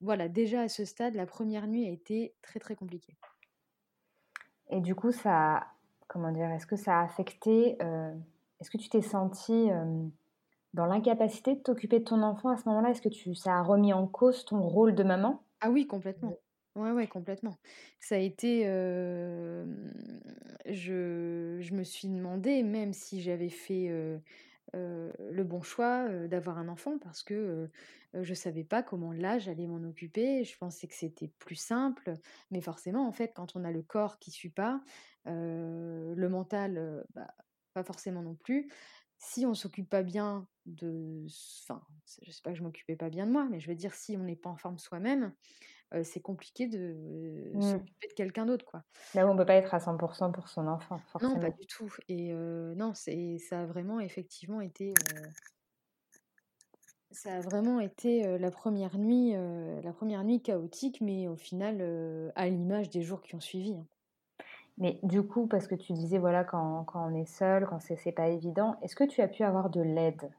[0.00, 3.16] Voilà, déjà à ce stade, la première nuit a été très très compliquée.
[4.70, 5.66] Et du coup, ça,
[6.06, 7.76] comment dire, est-ce que ça a affecté,
[8.60, 9.68] est-ce que tu t'es sentie
[10.74, 12.90] dans l'incapacité de t'occuper de ton enfant à ce moment-là?
[12.90, 15.44] Est-ce que tu, ça a remis en cause ton rôle de maman?
[15.60, 16.38] Ah oui, complètement.
[16.74, 17.58] Ouais, ouais, complètement.
[18.00, 18.64] Ça a été,
[20.66, 23.88] je je me suis demandé, même si j'avais fait,
[24.74, 27.70] le bon choix, d'avoir un enfant parce que,
[28.14, 30.44] je je savais pas comment là j'allais m'en occuper.
[30.44, 32.14] Je pensais que c'était plus simple,
[32.50, 34.82] mais forcément, en fait, quand on a le corps qui suit pas,
[35.26, 37.34] le mental, bah,
[37.74, 38.70] pas forcément non plus.
[39.18, 41.26] Si on s'occupe pas bien de
[41.64, 41.82] enfin,
[42.22, 44.16] je sais pas que je m'occupais pas bien de moi, mais je veux dire si
[44.16, 45.34] on n'est pas en forme soi-même,
[46.04, 47.62] c'est compliqué de mmh.
[47.62, 48.82] s'occuper de quelqu'un d'autre, quoi.
[49.14, 51.92] Là où on peut pas être à 100 pour son enfant, Non, pas du tout
[52.08, 54.94] et non, c'est ça a vraiment effectivement été,
[57.10, 62.48] ça a vraiment été, la première nuit, la première nuit chaotique, mais au final, à
[62.48, 63.86] l'image des jours qui ont suivi, hein.
[64.78, 68.12] Mais du coup, parce que tu disais, voilà, quand quand on est seul, quand c'est
[68.12, 70.30] pas évident, est-ce que tu as pu avoir de l'aide?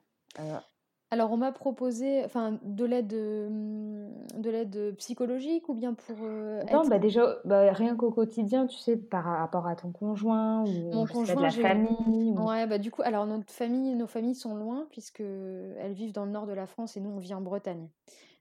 [1.11, 6.87] Alors, on m'a proposé, enfin, de l'aide, mmh, de l'aide psychologique ou bien pour Non,
[6.87, 11.05] bah déjà, bah, rien qu'au quotidien, tu sais, par rapport à ton conjoint ou Mon
[11.05, 12.35] conjoint, de la famille.
[12.35, 16.25] Ouais, bah du coup, alors notre famille, nos familles sont loin puisque elles vivent dans
[16.25, 17.89] le nord de la France et nous on vit en Bretagne.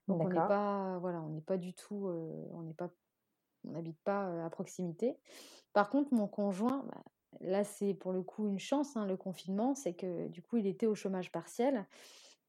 [0.09, 2.09] Donc on n'est pas, voilà, on n'est pas du tout,
[2.55, 2.89] on n'est pas,
[3.69, 5.19] on n'habite pas à proximité.
[5.73, 7.03] Par contre, mon conjoint, bah,
[7.41, 10.67] là c'est pour le coup une chance, hein, le confinement, c'est que du coup il
[10.67, 11.87] était au chômage partiel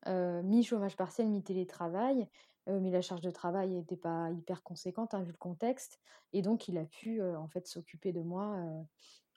[0.06, 2.28] mi-chômage partiel, mi-télétravail,
[2.68, 6.00] mais la charge de travail n'était pas hyper conséquente, hein, vu le contexte
[6.34, 8.58] et donc il a pu, en fait, s'occuper de moi,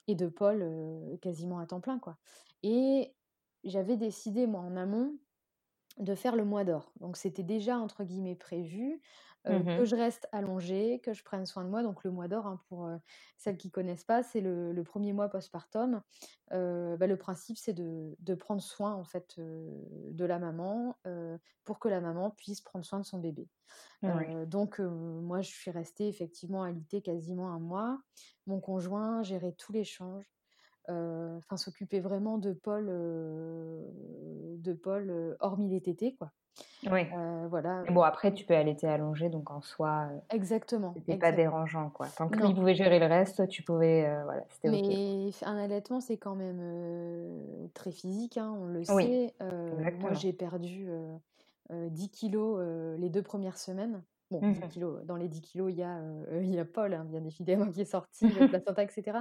[0.07, 0.65] et de Paul,
[1.21, 2.17] quasiment à temps plein, quoi
[2.63, 3.15] et
[3.63, 5.17] j'avais décidé, moi, en amont,
[5.97, 6.91] de faire le mois d'or.
[6.99, 9.01] Donc c'était déjà, entre guillemets, «prévu»,
[9.47, 11.83] que mmh je reste allongée, que je prenne soin de moi.
[11.83, 12.89] Donc le mois d'or, hein, pour
[13.37, 16.01] celles qui connaissent pas, c'est le, premier mois postpartum.
[16.51, 20.97] Bah, le principe, c'est de, prendre soin en fait de la maman
[21.63, 23.47] pour que la maman puisse prendre soin de son bébé.
[24.45, 27.99] donc moi, je suis restée effectivement alitée quasiment un mois.
[28.45, 30.25] Mon conjoint gérait tout l'échange.
[30.87, 36.31] Enfin s'occuper vraiment de Paul, de Paul, hormis les tétés, quoi.
[36.89, 37.01] Oui.
[37.49, 37.83] voilà.
[37.89, 40.93] bon, après, tu peux allaiter allongé, donc en soi, exactement.
[40.95, 42.07] c'était pas dérangeant, quoi.
[42.17, 46.17] Tant que lui pouvait gérer le reste, tu pouvais, voilà, c'était Mais un allaitement, c'est
[46.17, 49.33] quand même très physique, hein, on le sait.
[49.99, 50.89] moi, j'ai perdu
[51.69, 52.59] 10 kilos
[52.97, 54.01] les deux premières semaines.
[54.29, 56.01] Bon, 10 mmh kilos, dans les 10 kilos, il y a,
[56.41, 59.19] il y a Paul, hein, bien évidemment, qui est sorti, le placenta, etc.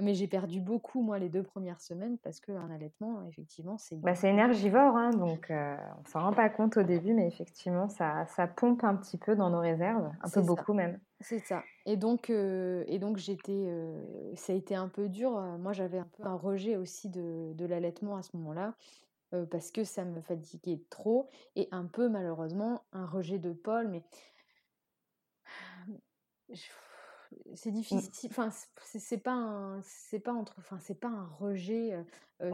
[0.00, 3.96] Mais j'ai perdu beaucoup, moi, les deux premières semaines, parce qu'un allaitement, effectivement, c'est...
[3.96, 7.88] Bah, c'est énergivore, hein, donc on ne s'en rend pas compte au début, mais effectivement,
[7.88, 10.98] ça, ça pompe un petit peu dans nos réserves, un peu beaucoup même.
[11.20, 11.62] C'est ça.
[11.86, 13.70] Et donc, et donc j'étais,
[14.34, 15.32] ça a été un peu dur.
[15.58, 18.74] Moi, j'avais un peu un rejet aussi de, de l'allaitement à ce moment-là.
[19.50, 24.02] parce que ça me fatiguait trop et un peu malheureusement un rejet de Paul mais
[27.54, 27.74] c'est mmh.
[27.74, 28.30] difficile.
[28.30, 28.50] Enfin,
[28.82, 31.92] c'est pas un, c'est pas entre, enfin, c'est pas un rejet.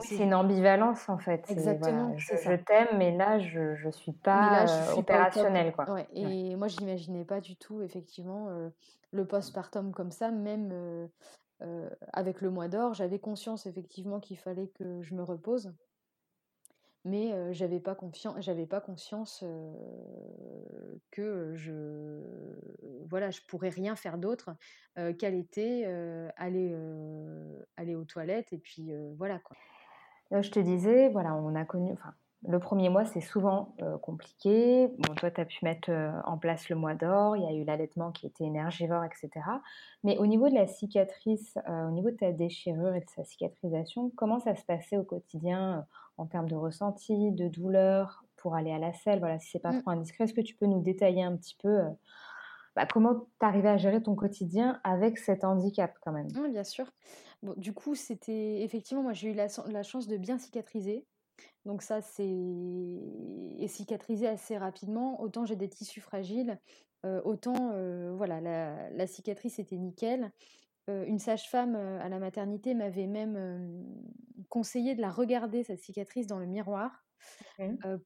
[0.00, 1.44] c'est une ambivalence en fait.
[1.48, 2.16] Exactement.
[2.16, 5.86] je, t'aime, mais là, je, je suis pas opérationnelle, quoi.
[6.14, 8.48] Et moi, j'imaginais pas du tout, effectivement,
[9.12, 11.08] le postpartum comme ça, même
[12.12, 12.94] avec le mois d'or.
[12.94, 15.72] J'avais conscience, effectivement, qu'il fallait que je me repose
[17.04, 19.44] mais j'avais pas confiance j'avais pas conscience
[21.10, 22.20] que je
[23.08, 24.50] voilà je pourrais rien faire d'autre
[25.18, 25.84] qu'allaiter
[26.36, 26.74] aller
[27.94, 29.56] aux toilettes et puis voilà quoi
[30.42, 32.14] je te disais voilà on a connu enfin
[32.48, 34.90] le premier mois, c'est souvent compliqué.
[35.16, 35.90] Toi, tu as pu mettre
[36.24, 39.30] en place le mois d'or, il y a eu l'allaitement qui était énergivore, etc.
[40.02, 44.10] Mais au niveau de la cicatrice, au niveau de ta déchirure et de sa cicatrisation,
[44.16, 45.86] comment ça se passait au quotidien
[46.22, 49.72] en termes de ressenti, de douleur pour aller à la selle Voilà, si c'est pas
[49.72, 49.82] mmh.
[49.82, 51.80] trop indiscret, est-ce que tu peux nous détailler un petit peu
[52.74, 56.28] bah, comment tu arrivais à gérer ton quotidien avec cet handicap quand même?
[56.36, 56.90] Oui, bien sûr.
[57.42, 61.04] Bon, du coup, c'était effectivement, moi j'ai eu la, la chance de bien cicatriser.
[61.66, 65.20] Donc ça, c'est cicatrisé assez rapidement.
[65.20, 66.58] Autant j'ai des tissus fragiles,
[67.24, 67.74] autant
[68.16, 70.32] voilà, la, cicatrice était nickel.
[70.88, 73.84] Une sage-femme à la maternité m'avait même
[74.48, 77.04] conseillé de la regarder, cette cicatrice, dans le miroir.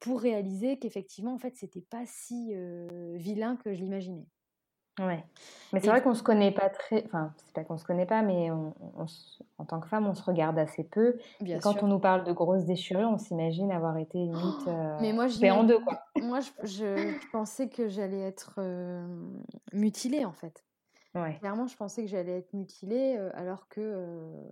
[0.00, 2.54] pour réaliser qu'effectivement, en fait, c'était pas si
[3.14, 4.26] vilain que je l'imaginais.
[4.98, 5.22] Ouais.
[5.72, 7.04] Mais c'est vrai qu'on se connaît pas très.
[7.04, 8.72] Enfin, c'est pas qu'on se connaît pas, mais on,
[9.58, 11.18] en tant que femme, on se regarde assez peu.
[11.40, 14.96] Bien quand on nous parle de grosses déchirures, on s'imagine avoir été limite oh, euh,
[15.00, 16.00] mais moi, en deux, quoi.
[16.22, 19.06] Moi, je, pensais que j'allais être euh,
[19.74, 20.64] mutilée, en fait.
[21.16, 21.40] Ouais.
[21.40, 24.44] Clairement, je pensais que j'allais être mutilée, euh, alors que, euh,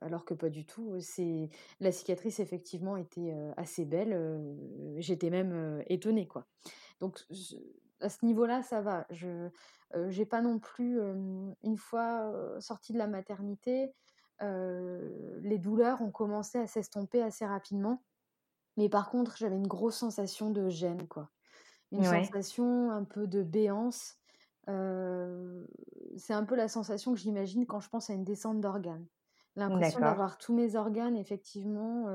[0.00, 0.98] alors que pas du tout.
[1.00, 4.18] C'est la cicatrice effectivement était assez belle.
[4.98, 6.46] J'étais même étonnée, quoi.
[7.00, 7.20] Donc
[8.00, 9.06] à ce niveau-là, ça va.
[9.10, 9.50] Je
[9.94, 13.92] n'ai pas non plus, une fois sortie de la maternité,
[14.40, 18.04] les douleurs ont commencé à s'estomper assez rapidement.
[18.78, 21.30] Mais par contre, j'avais une grosse sensation de gêne, quoi.
[21.92, 24.21] Une sensation un peu de béance.
[24.66, 29.06] C'est un peu la sensation que j'imagine quand je pense à une descente d'organes.
[29.56, 32.06] L'impression d'avoir tous mes organes, effectivement.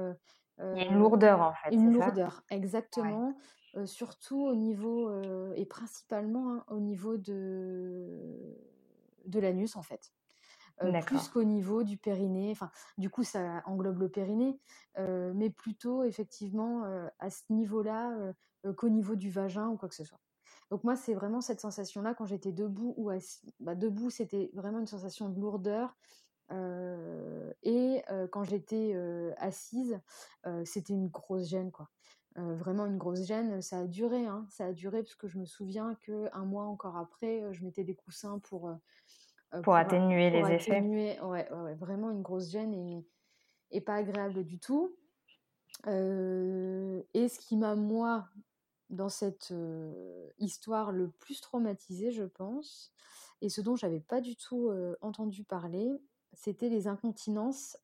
[0.60, 1.74] Il y a une lourdeur, en fait.
[1.74, 3.36] Une lourdeur, exactement
[3.86, 5.12] surtout au niveau,
[5.54, 8.58] et principalement hein, au niveau de,
[9.26, 10.14] de l'anus en fait.
[11.06, 12.50] plus qu'au niveau du périnée.
[12.52, 14.60] Enfin, du coup, ça englobe le périnée,
[14.98, 16.84] mais plutôt effectivement
[17.20, 18.34] à ce niveau-là
[18.78, 20.20] qu'au niveau du vagin ou quoi que ce soit.
[20.70, 23.54] Donc moi, c'est vraiment cette sensation-là quand j'étais debout ou assis.
[23.60, 25.96] Bah, debout, c'était vraiment une sensation de lourdeur.
[27.64, 28.96] et quand j'étais
[29.38, 30.00] assise,
[30.66, 31.90] c'était une grosse gêne, quoi
[32.36, 33.62] vraiment une grosse gêne.
[33.62, 36.98] Ça a duré, hein, ça a duré parce que je me souviens qu'un mois encore
[36.98, 38.72] après, je mettais des coussins pour,
[39.64, 40.82] pour, atténuer les effets.
[41.22, 43.06] Ouais, ouais, vraiment une grosse gêne et,
[43.72, 44.96] et pas agréable du tout.
[45.88, 48.28] et ce qui m'a, moi,
[48.90, 49.54] dans cette
[50.38, 52.94] histoire le plus traumatisée, je pense,
[53.42, 54.72] et ce dont j'avais pas du tout
[55.02, 56.02] entendu parler,
[56.34, 57.78] c'était les incontinences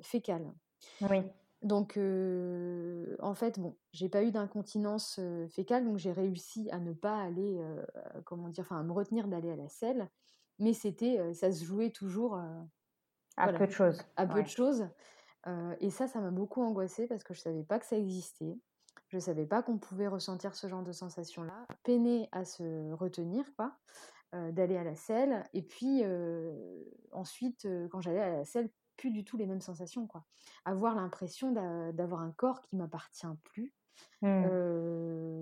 [0.00, 0.52] fécales.
[1.00, 1.22] Oui.
[1.62, 7.20] Donc, en fait, bon, j'ai pas eu d'incontinence fécale, donc j'ai réussi à ne pas
[7.20, 7.64] aller,
[8.24, 10.08] comment dire, enfin, à me retenir d'aller à la selle,
[10.58, 12.40] mais c'était, ça se jouait toujours
[13.36, 14.02] à peu de choses.
[14.16, 14.88] À peu de choses.
[15.80, 18.58] et ça, ça m'a beaucoup angoissée parce que je savais pas que ça existait.
[19.12, 21.66] Je savais pas qu'on pouvait ressentir ce genre de sensation-là.
[21.82, 23.76] Peiner à se retenir, quoi,
[24.32, 25.44] d'aller à la selle.
[25.52, 26.02] Et puis,
[27.12, 30.24] ensuite, quand j'allais à la selle, plus du tout les mêmes sensations, quoi.
[30.64, 31.52] Avoir l'impression
[31.92, 33.74] d'avoir un corps qui m'appartient plus,
[34.22, 34.46] mmh.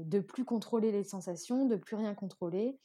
[0.04, 2.76] de plus contrôler les sensations, de plus rien contrôler,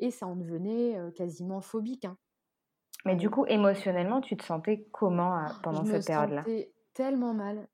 [0.00, 2.06] et ça en devenait quasiment phobique.
[2.06, 2.18] Hein.
[3.04, 6.42] Mais du coup, émotionnellement, tu te sentais comment pendant Je me cette période-là?
[6.94, 7.68] Tellement mal.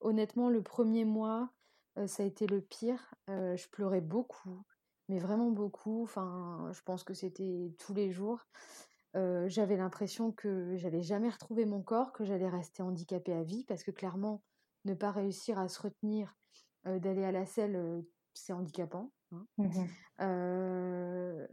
[0.00, 1.50] honnêtement, le premier mois,
[2.06, 3.14] ça a été le pire.
[3.28, 4.64] je pleurais beaucoup,
[5.08, 6.02] mais vraiment beaucoup.
[6.02, 8.46] Enfin, je pense que c'était tous les jours.
[9.14, 13.82] j'avais l'impression que j'allais jamais retrouver mon corps, que j'allais rester handicapée à vie, parce
[13.82, 14.42] que clairement,
[14.84, 16.36] ne pas réussir à se retenir,
[16.84, 18.04] d'aller à la selle,
[18.34, 19.12] c'est handicapant.
[19.32, 19.46] Hein.
[19.58, 21.46] Mmh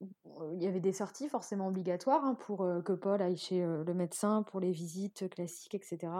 [0.00, 4.42] il y avait des sorties forcément obligatoires hein, pour que Paul aille chez le médecin
[4.42, 6.12] pour les visites classiques, etc.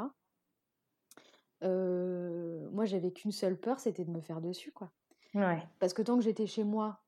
[1.63, 4.91] moi, j'avais qu'une seule peur, c'était de me faire dessus, quoi.
[5.35, 5.63] Ouais.
[5.79, 7.01] Parce que tant que j'étais chez moi,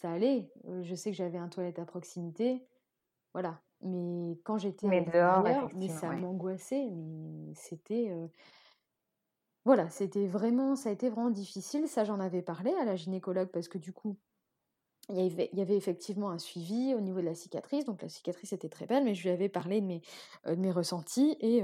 [0.00, 0.50] ça allait.
[0.82, 2.66] Je sais que j'avais un toilette à proximité,
[3.32, 3.60] voilà.
[3.82, 6.88] Mais quand j'étais mais dehors, mais ça m'angoissait.
[6.90, 8.14] Mais c'était,
[9.64, 11.88] voilà, c'était vraiment, ça a été vraiment difficile.
[11.88, 14.16] Ça, j'en avais parlé à la gynécologue parce que du coup,
[15.08, 17.84] il y, avait, effectivement un suivi au niveau de la cicatrice.
[17.84, 20.02] Donc la cicatrice était très belle, mais je lui avais parlé de mes,
[20.56, 21.62] mes ressentis et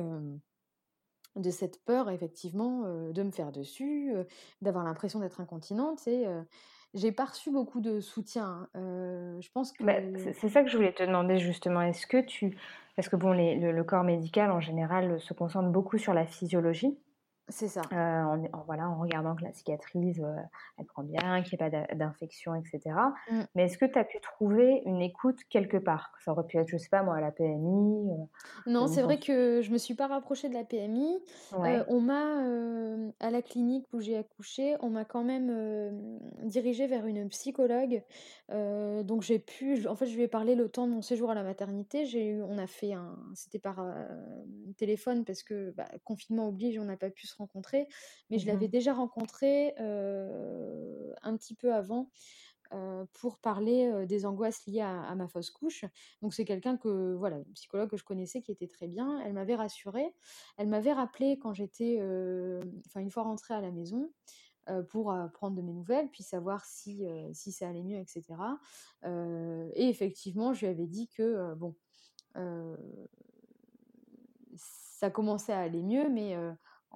[1.36, 4.12] de cette peur, effectivement, de me faire dessus,
[4.60, 6.06] d'avoir l'impression d'être incontinente.
[6.08, 6.26] Et
[6.94, 8.68] j'ai pas reçu beaucoup de soutien.
[8.74, 9.40] Hein.
[9.40, 10.32] je pense bah, que.
[10.32, 11.82] c'est ça que je voulais te demander justement.
[11.82, 12.56] Est-ce que tu.
[12.96, 16.98] Parce que bon, le, corps médical en général se concentre beaucoup sur la physiologie?
[17.50, 17.80] C'est ça.
[17.92, 17.96] Euh,
[18.52, 20.36] en, voilà, en regardant que la cicatrice, euh,
[20.76, 22.94] elle prend bien, qu'il n'y ait pas d'infection, etc.
[23.30, 23.40] Mmh.
[23.54, 26.12] Mais est-ce que tu as pu trouver une écoute quelque part?
[26.24, 28.24] Ça aurait pu être, je sais pas moi, à la PMI euh,
[28.66, 31.18] Non, c'est vrai que je me suis pas rapprochée de la PMI.
[31.52, 32.44] on m'a,
[33.20, 38.02] à la clinique où j'ai accouché, on m'a quand même dirigée vers une psychologue.
[38.50, 41.34] donc j'ai pu, en fait, je lui ai parlé le temps de mon séjour à
[41.34, 42.04] la maternité.
[42.04, 43.82] J'ai eu, on a fait un, c'était par
[44.76, 47.88] téléphone parce que bah, confinement oblige, on n'a pas pu se rencontrer,
[48.30, 52.10] mais je mmh l'avais déjà rencontré un petit peu avant.
[53.14, 55.84] pour parler des angoisses liées à, ma fausse couche.
[56.20, 59.20] Donc c'est quelqu'un que, voilà, une psychologue que je connaissais qui était très bien.
[59.24, 60.14] Elle m'avait rassurée.
[60.58, 61.98] Elle m'avait rappelé quand j'étais,
[62.86, 64.12] enfin une fois rentrée à la maison,
[64.90, 68.22] pour prendre de mes nouvelles, puis savoir si, si ça allait mieux, etc.
[69.74, 71.74] et effectivement, je lui avais dit que, bon,
[74.98, 76.36] ça commençait à aller mieux, mais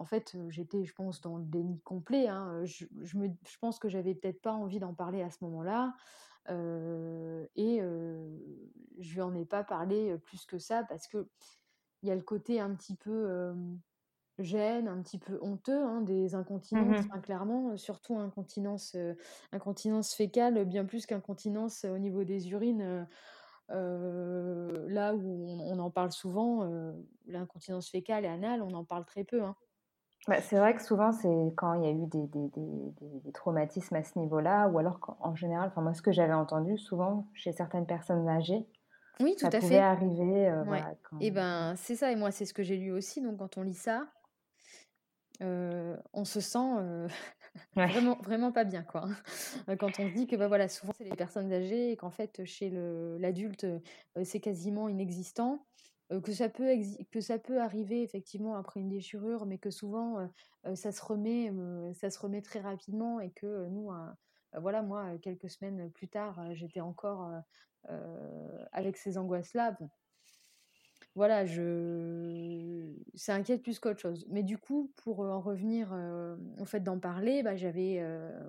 [0.03, 2.27] en fait, j'étais, je pense, dans le déni complet.
[2.27, 2.65] Hein.
[2.65, 2.87] Je,
[3.17, 5.95] me, je pense que j'avais peut-être pas envie d'en parler à ce moment-là.
[6.49, 7.79] et
[8.99, 11.29] je lui en ai pas parlé plus que ça parce que
[12.03, 13.55] il y a le côté un petit peu
[14.41, 18.97] gêne, un petit peu honteux hein, des mmh incontinences, clairement, surtout incontinence,
[19.53, 23.07] incontinence fécale, bien plus qu'incontinence au niveau des urines.
[23.69, 26.69] là où on, en parle souvent,
[27.27, 29.45] l'incontinence fécale et anale, on en parle très peu.
[29.45, 29.55] Hein.
[30.29, 33.33] Bah, c'est vrai que souvent, c'est quand il y a eu des, des, des, des
[33.33, 37.27] traumatismes à ce niveau-là, ou alors en général, enfin moi ce que j'avais entendu souvent
[37.35, 38.65] chez certaines personnes âgées,
[39.21, 39.79] oui, tout ça à pouvait fait.
[39.79, 40.49] arriver.
[40.49, 40.65] Euh,
[41.21, 43.63] et ben c'est ça, et moi c'est ce que j'ai lu aussi, donc quand on
[43.63, 44.07] lit ça,
[45.43, 47.09] euh, on se sent euh,
[47.75, 49.07] vraiment, vraiment pas bien quoi.
[49.67, 49.77] Hein.
[49.77, 52.45] Quand on se dit que bah, voilà, souvent c'est les personnes âgées et qu'en fait
[52.45, 52.71] chez
[53.19, 53.67] l'adulte
[54.23, 55.67] c'est quasiment inexistant
[56.25, 56.69] que ça peut
[57.11, 60.29] que ça peut arriver effectivement après une déchirure, mais que souvent
[60.75, 61.51] ça se remet,
[61.95, 63.91] ça se remet très rapidement et que nous,
[64.55, 67.31] voilà, moi, quelques semaines plus tard, j'étais encore
[68.73, 69.77] avec ces angoisses-là.
[71.15, 74.27] Voilà, je ça inquiète plus qu'autre chose.
[74.31, 75.93] Mais du coup, pour en revenir
[76.59, 78.01] au fait d'en parler, bah, j'avais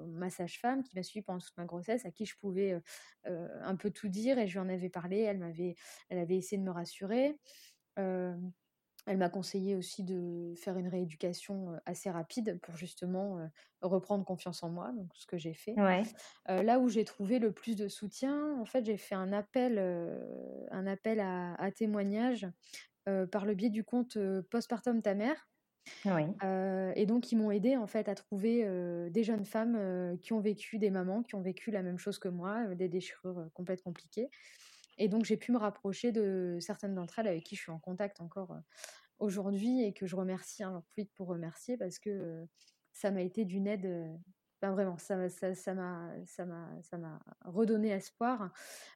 [0.07, 2.81] ma sage-femme qui m'a suivi pendant toute ma grossesse, à qui je pouvais
[3.25, 5.19] un peu tout dire et je lui en avais parlé.
[5.19, 5.75] Elle m'avait,
[6.09, 7.37] elle avait essayé de me rassurer.
[9.05, 13.49] Elle m'a conseillé aussi de faire une rééducation assez rapide pour justement
[13.81, 15.81] reprendre confiance en moi, donc ce que j'ai fait.
[16.47, 19.79] là où j'ai trouvé le plus de soutien, en fait, j'ai fait un appel,
[20.71, 22.47] un appel à, à témoignage
[23.31, 24.17] par le biais du compte
[24.51, 25.49] Postpartum ta mère.
[26.95, 28.65] et donc, ils m'ont aidé en fait à trouver
[29.09, 32.27] des jeunes femmes qui ont vécu, des mamans qui ont vécu la même chose que
[32.29, 34.29] moi, des déchirures complètes compliquées.
[34.97, 37.79] Et donc, j'ai pu me rapprocher de certaines d'entre elles avec qui je suis en
[37.79, 38.55] contact encore
[39.19, 42.45] aujourd'hui et que je remercie, hein, j'en pour remercier parce que
[42.91, 44.19] ça m'a été d'une aide.
[44.61, 48.53] Ben vraiment, ça m'a ça, ça m'a redonné espoir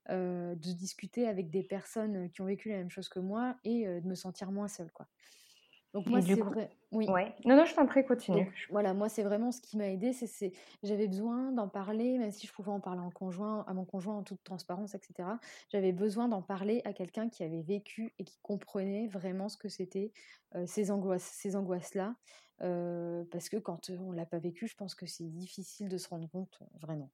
[0.09, 4.07] de discuter avec des personnes qui ont vécu la même chose que moi et de
[4.07, 4.91] me sentir moins seule.
[4.91, 5.09] Quoi.
[5.97, 6.69] Donc moi, c'est vrai.
[6.91, 7.07] Oui.
[7.11, 7.33] Ouais.
[7.45, 8.47] Non, non, je t'en prie, continue.
[8.69, 10.13] voilà, moi, c'est vraiment ce qui m'a aidé.
[10.13, 10.51] C'est,
[10.83, 14.15] j'avais besoin d'en parler, même si je pouvais en parler en conjoint, à mon conjoint
[14.17, 15.39] en toute transparence, etc.
[15.69, 19.69] J'avais besoin d'en parler à quelqu'un qui avait vécu et qui comprenait vraiment ce que
[19.69, 20.11] c'était
[20.65, 22.15] ces angoisses, ces angoisses-là.
[22.59, 26.29] parce que quand on l'a pas vécu, je pense que c'est difficile de se rendre
[26.29, 27.11] compte, vraiment.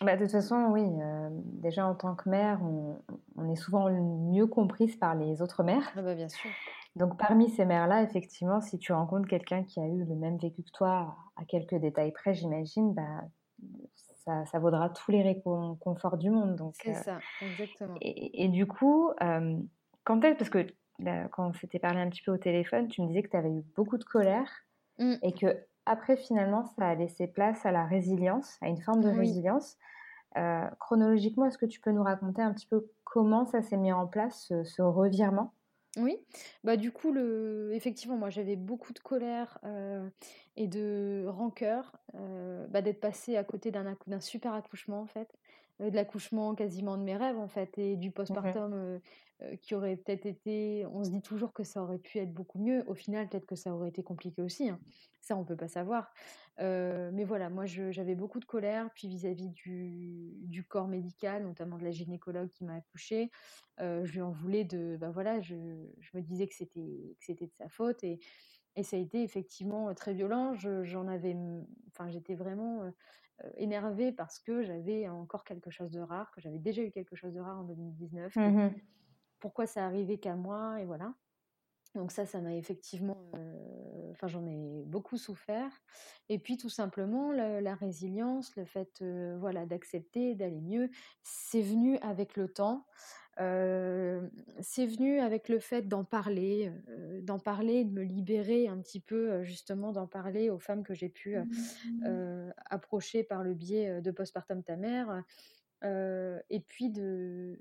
[0.00, 1.28] Bah, de toute façon, oui, heu,
[1.62, 2.98] déjà en tant que mère, on
[3.36, 5.92] on est souvent mieux comprise par les autres mères.
[5.94, 6.54] Ah bah, bien sûr.
[6.96, 10.62] Donc parmi ces mères-là, effectivement, si tu rencontres quelqu'un qui a eu le même vécu
[10.62, 13.22] que toi, à quelques détails près, j'imagine, bah,
[13.94, 18.02] ça ça vaudra tous les réconforts du monde C'est heu ça, exactement.
[18.02, 19.68] et et du coup, hem,
[20.04, 20.66] quand est-ce parce que
[20.98, 23.36] là, quand on s'était parlé un petit peu au téléphone, tu me disais que tu
[23.36, 24.50] avais eu beaucoup de colère
[24.98, 25.20] Mmh.
[25.22, 29.10] et qu'après finalement ça a laissé place à la résilience, à une forme de Oui.
[29.10, 29.76] résilience.
[30.38, 33.92] Heu, chronologiquement, est-ce que tu peux nous raconter un petit peu comment ça s'est mis
[33.92, 35.54] en place ce ce revirement?
[35.96, 36.18] Oui,
[36.64, 39.60] bah, du coup, le effectivement, moi, j'avais beaucoup de colère,
[40.56, 45.36] et de rancœur, bah, d'être passée à côté d'un accou d'un super accouchement, en fait,
[45.80, 48.54] de l'accouchement quasiment de mes rêves, en fait et du Mmh mh.
[48.54, 49.00] postpartum,
[49.62, 52.84] qui aurait peut-être été on se dit toujours que ça aurait pu être beaucoup mieux.
[52.88, 54.80] Au final, peut-être que ça aurait été compliqué aussi, hein.
[55.20, 56.12] Ça, on peut pas savoir.
[56.60, 61.84] Heu, mais voilà, moi, j'avais beaucoup de colère, puis vis-à-vis du corps médical, notamment de
[61.84, 63.30] la gynécologue qui m'a accouchée.
[63.80, 67.68] Heu, je lui en voulais de bah, voilà, je me disais que c'était de sa
[67.68, 68.20] faute et
[68.82, 70.54] ça a été effectivement, très violent.
[70.54, 71.36] Je j'en avais
[71.88, 72.92] enfin, j'étais vraiment,
[73.56, 77.34] énervée parce que j'avais encore quelque chose de rare, que j'avais déjà eu quelque chose
[77.34, 78.84] de rare en 2019, que Mmh mh.
[79.44, 81.14] Pourquoi ça arrivait qu'à moi et voilà.
[81.94, 85.70] Donc ça, ça m'a effectivement, heu, enfin, j'en ai beaucoup souffert
[86.28, 90.90] et puis tout simplement le la résilience, le fait, heu, voilà, d'accepter, d'aller mieux,
[91.22, 92.86] c'est venu avec le temps.
[93.40, 94.30] Heu,
[94.60, 96.72] c'est venu avec le fait d'en parler,
[97.22, 101.08] d'en parler, de me libérer un petit peu, justement d'en parler aux femmes que j'ai
[101.10, 101.36] pu,
[102.06, 105.22] heu, approcher par le biais, de Postpartum ta mère,
[105.84, 107.58] et puis de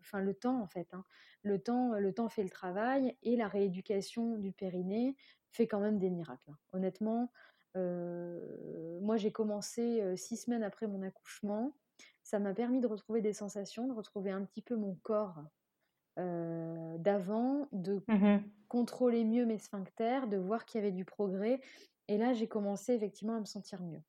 [0.00, 1.04] enfin le temps en fait, hein.
[1.42, 5.16] Le temps, le temps fait le travail et la rééducation du périnée
[5.52, 6.58] fait quand même des miracles, hein.
[6.72, 7.32] Honnêtement,
[7.74, 11.76] moi j'ai commencé, 6 semaines après mon accouchement.
[12.22, 15.44] Ça m'a permis de retrouver des sensations, de retrouver un petit peu mon corps,
[16.16, 18.56] d'avant, de Mmh mh.
[18.68, 21.60] contrôler mieux mes sphincters, de voir qu'il y avait du progrès
[22.08, 24.02] et là j'ai commencé effectivement à me sentir mieux.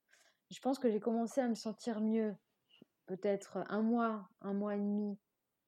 [0.52, 2.36] Je pense que j'ai commencé à me sentir mieux
[3.08, 5.18] peut-être un mois, un mois et demi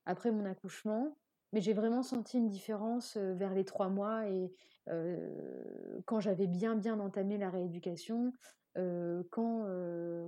[0.05, 1.17] après mon accouchement,
[1.53, 4.51] mais j'ai vraiment senti une différence, heu, vers les 3 mois et
[4.89, 8.33] heu, quand j'avais bien, bien entamé la rééducation,
[8.77, 9.65] heu, quand,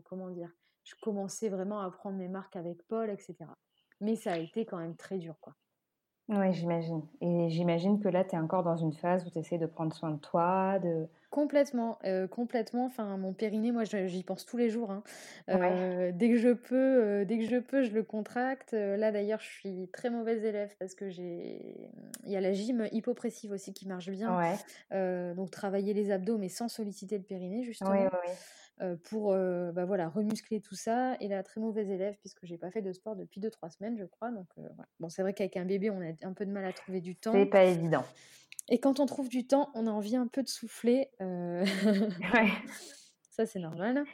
[0.06, 0.54] comment dire?
[0.84, 3.58] Je commençais vraiment à prendre mes marques avec Paul et cetera.
[4.00, 5.56] Mais ça a été quand même très dur, quoi.
[6.30, 9.60] Ouais, j'imagine et j'imagine que là, tu es encore dans une phase où tu essaies
[9.60, 12.86] de prendre soin de toi, de Complètement, heu, complètement.
[12.88, 15.02] Enfin, mon périnée, moi, j'y pense tous les jours, hein.
[15.52, 18.74] ouais, Heu, dès que je peux, heu, dès que je peux, je le contracte.
[18.74, 21.90] Là, d'ailleurs, je suis très mauvaise élève parce que j'ai
[22.26, 24.38] il y a la gym hypopressive aussi qui marche bien.
[24.38, 24.60] ouais,
[25.36, 28.38] donc travailler les abdos, mais sans solliciter le périnée, oui, oui, justement, oui.
[28.82, 32.58] Heu, pour, heu, bah, voilà, remuscler tout ça et la très mauvaise élève puisque j'ai
[32.58, 34.88] pas fait de sport depuis deux trois semaines, je crois, donc voilà.
[35.00, 37.16] Bon, c'est vrai qu'avec un bébé, on a un peu de mal à trouver du
[37.32, 37.48] C'est temps.
[37.48, 38.06] pas évident.
[38.70, 41.10] Et quand on trouve du temps, on a envie un peu de souffler,
[42.34, 42.52] Ouais.
[43.30, 44.08] ça c'est normal.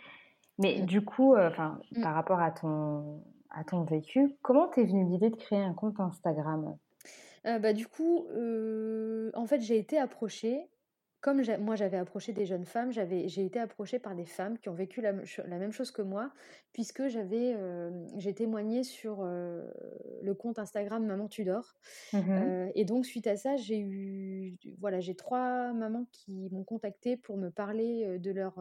[0.59, 2.01] Mais Mmh, du coup, mmh.
[2.01, 5.99] par rapport à ton à ton vécu, comment t'es venue l'idée de créer un compte
[5.99, 6.77] Instagram?
[7.43, 8.27] Bah, du coup,
[9.33, 10.69] en fait, j'ai été approchée,
[11.27, 14.69] comme moi j'avais approché des jeunes femmes, j'avais j'ai été approchée par des femmes qui
[14.69, 16.31] ont vécu la même cho la même chose que moi,
[16.73, 19.73] puisque j'avais, hem, j'ai témoigné sur, heu,
[20.21, 21.75] le compte Instagram Maman tu dors.
[22.13, 22.57] Mmh mh.
[22.57, 27.17] Heu et donc suite à ça, j'ai eu voilà, j'ai 3 mamans qui m'ont contactée
[27.17, 28.59] pour me parler, heu, de leur,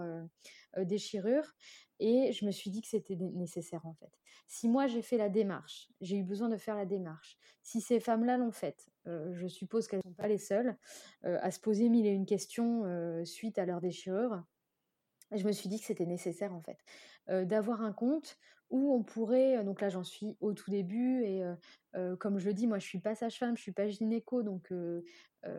[0.78, 1.54] déchirure
[2.00, 4.18] et je me suis dit que c'était né nécessaire, en fait.
[4.46, 7.38] Si moi j'ai fait la démarche, j'ai eu besoin de faire la démarche.
[7.62, 10.76] Si ces femmes-là l'ont faite, heu, je suppose qu'elles ne sont pas les seules,
[11.26, 14.44] heu, à se poser mille et une questions, heu, suite à leur déchirure.
[15.32, 16.78] Je me suis dit que c'était nécessaire en fait,
[17.46, 18.38] d'avoir un compte
[18.70, 21.42] où on pourrait, donc là j'en suis au tout début et
[22.18, 24.72] comme je le dis, moi je suis pas sage-femme, je suis pas gynéco donc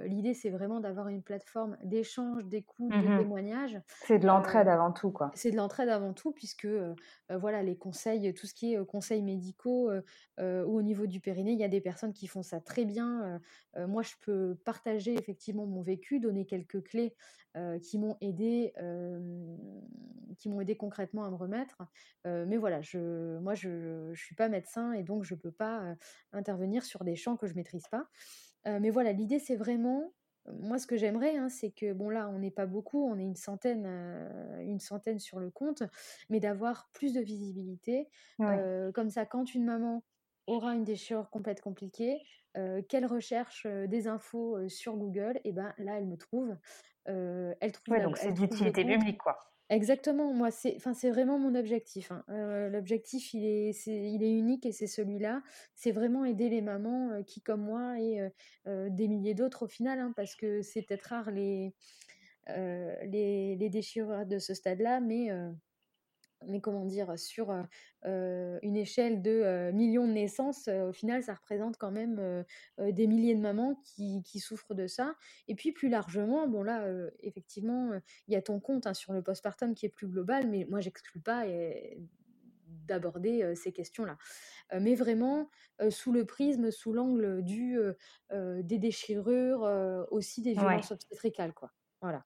[0.06, 4.92] l'idée c'est vraiment d'avoir une plateforme d'échange, d'écoute, de Mmh témoignage, C'est de l'entraide avant
[4.92, 5.32] tout, quoi.
[5.34, 6.68] c'est de l'entraide avant tout puisque,
[7.30, 9.90] voilà les conseils, tout ce qui est, conseils médicaux,
[10.40, 13.40] ou au niveau du périnée, il y a des personnes qui font ça très bien,
[13.78, 17.16] moi je peux partager effectivement mon vécu, donner quelques clés,
[17.82, 19.58] qui m'ont aidée, hem,
[20.38, 21.78] qui m'ont aidée concrètement à me remettre,
[22.26, 25.96] mais voilà, je moi je je suis pas médecin et donc je peux pas,
[26.34, 28.08] intervenir sur des champs que je maîtrise pas.
[28.68, 30.14] Heu, mais voilà, l'idée c'est vraiment
[30.54, 33.24] moi, ce que j'aimerais, hein, c'est que bon là, on n'est pas beaucoup, on est
[33.24, 35.84] une centaine, heu, une centaine sur le compte,
[36.30, 38.08] mais d'avoir plus de visibilité.
[38.50, 40.04] Heu, comme ça, quand une maman
[40.48, 42.22] aura une déchirure complète compliquée,
[42.90, 46.56] qu'elle recherche, des infos, sur Google et ben, là, elle me trouve.
[47.06, 49.57] Elle trouve Ouais, la donc c'est d'utilité publique, quoi.
[49.70, 52.24] Exactement, moi, c'est enfin, c'est vraiment mon objectif, hein.
[52.72, 55.44] l'objectif, il est c'est il est unique et c'est celui-là.
[55.76, 58.30] C'est vraiment aider les mamans, qui, comme moi et
[58.66, 61.74] des milliers d'autres au final, hein, parce que c'est peut-être rare les,
[62.48, 65.30] les les déchirures de ce stade-là, mais
[66.46, 67.18] mais comment dire?
[67.18, 67.52] Sur,
[68.04, 72.46] une échelle de, millions de naissances, au final, ça représente quand même,
[72.78, 75.16] des milliers de mamans qui qui souffrent de ça
[75.48, 76.88] et puis plus largement, bon là,
[77.20, 77.92] effectivement,
[78.28, 80.80] il y a ton compte, hein, sur le postpartum qui est plus global, mais moi
[80.80, 81.46] j'exclus pas
[82.88, 84.18] d'aborder, ces questions-là.
[84.80, 85.50] mais vraiment,
[85.90, 87.78] sous le prisme, sous l'angle du,
[88.32, 91.72] des déchirures, aussi des violences obstétricales, quoi.
[92.02, 92.24] Voilà.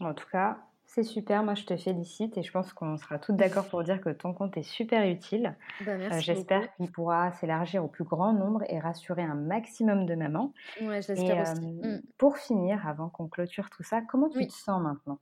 [0.00, 0.58] En tout cas,
[0.94, 3.98] c'est super, moi je te félicite et je pense qu'on sera toutes d'accord pour dire
[4.02, 5.56] que ton compte est super utile.
[5.86, 10.14] Bah, euh, j'espère qu'il pourra s'élargir au plus grand nombre et rassurer un maximum de
[10.14, 10.52] mamans.
[10.82, 11.80] Ouais, j'espère aussi.
[11.82, 12.02] Euh, mmh.
[12.18, 15.18] Pour finir, avant qu'on clôture tout ça, comment tu te sens maintenant?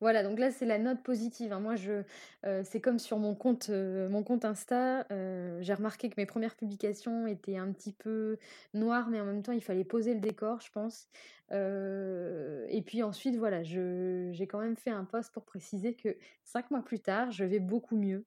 [0.00, 1.60] Voilà, donc là, c'est la note positive, hein.
[1.60, 2.02] Moi, je,
[2.64, 5.06] c'est comme sur mon compte, mon compte Insta,
[5.60, 8.38] j'ai remarqué que mes premières publications étaient un petit peu
[8.74, 11.08] noires, mais en même temps, il fallait poser le décor, je pense.
[11.50, 16.82] et puis ensuite, voilà, j'ai quand même fait un post pour préciser que cinq mois
[16.82, 18.24] plus tard, je vais beaucoup mieux.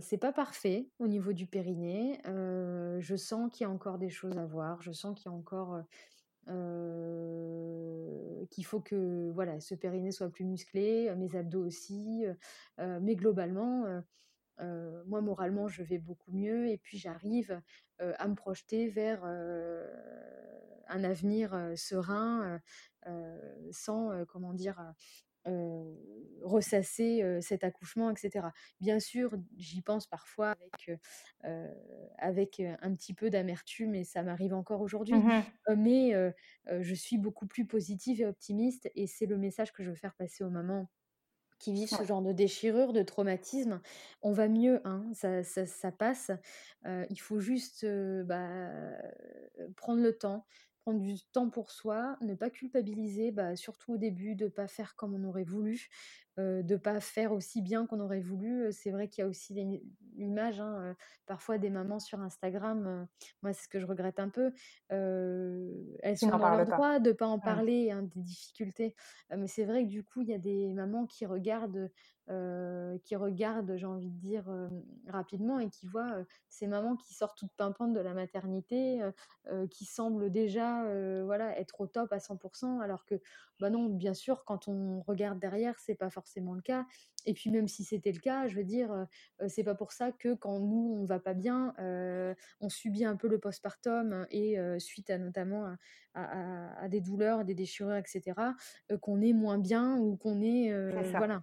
[0.00, 2.20] c'est pas parfait au niveau du périnée.
[2.24, 4.82] je sens qu'il y a encore des choses à voir.
[4.82, 5.82] Je sens qu'il y a encore
[8.50, 12.24] qu'il faut que voilà, ce périnée soit plus musclé, mes abdos aussi,
[12.78, 13.84] mais globalement,
[15.06, 17.60] moi moralement je vais beaucoup mieux et puis j'arrive
[17.98, 22.60] à me projeter vers un avenir serein
[23.70, 24.92] sans comment dire
[26.42, 28.46] ressasser cet accouchement, etc.
[28.80, 31.00] Bien sûr, j'y pense parfois avec,
[32.18, 35.42] avec un petit peu d'amertume et ça m'arrive encore aujourd'hui, mmh
[35.76, 36.12] mais
[36.68, 40.14] je suis beaucoup plus positive et optimiste et c'est le message que je veux faire
[40.14, 40.90] passer aux mamans
[41.60, 43.80] qui vivent ce genre de déchirure, de traumatisme.
[44.22, 46.30] On va mieux, hein, ça, ça, passe.
[46.86, 47.86] il faut juste
[48.24, 48.70] bah,
[49.76, 50.46] prendre le temps,
[50.94, 54.96] du temps pour soi, ne pas culpabiliser, bah, surtout au début, de ne pas faire
[54.96, 55.88] comme on aurait voulu,
[56.62, 58.72] de ne pas faire aussi bien qu'on aurait voulu.
[58.72, 59.54] C'est vrai qu'il y a aussi
[60.16, 60.94] l'image, hein,
[61.26, 63.06] parfois des mamans sur Instagram,
[63.42, 64.52] moi c'est ce que je regrette un peu,
[64.88, 68.94] elles sont dans leur droit de ne pas en parler, hein, des difficultés.
[69.36, 71.90] mais c'est vrai que du coup, il y a des mamans qui regardent
[73.02, 74.44] qui regardent, j'ai envie de dire,
[75.08, 79.00] rapidement et qui voient ces mamans qui sortent toutes pimpantes de la maternité,
[79.70, 80.84] qui semblent déjà
[81.24, 83.20] voilà, être au top à 100%, alors que,
[83.58, 86.86] bah non, bien sûr, quand on regarde derrière, c'est pas forcément le cas.
[87.26, 89.06] Et puis même si c'était le cas, je veux dire,
[89.48, 91.74] c'est pas pour ça que quand nous on va pas bien,
[92.60, 95.76] on subit un peu le postpartum et suite à notamment
[96.14, 98.22] à, des douleurs, des déchirures, etc.,
[99.02, 100.72] qu'on est moins bien ou qu'on est,
[101.16, 101.42] voilà.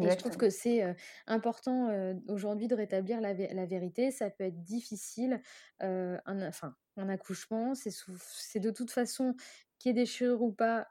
[0.00, 0.94] Et je trouve que c'est
[1.26, 1.90] important
[2.28, 4.10] aujourd'hui de rétablir la, vérité.
[4.10, 5.40] Ça peut être difficile,
[5.80, 9.34] un, enfin, un accouchement, c'est de toute façon
[9.80, 10.86] qu'il y ait des ou pas,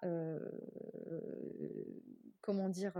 [2.41, 2.93] comment dire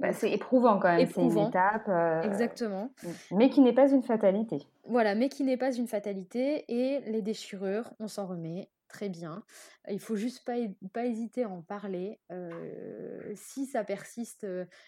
[0.00, 1.90] bah, C'est éprouvant quand même, c'est une étape.
[2.24, 2.94] Exactement.
[3.32, 4.66] Mais qui n'est pas une fatalité.
[4.84, 6.64] Voilà, mais qui n'est pas une fatalité.
[6.68, 9.42] Et les déchirures, on s'en remet très bien.
[9.90, 10.52] Il faut juste pas,
[10.92, 12.20] pas hésiter à en parler.
[13.34, 14.46] si ça persiste,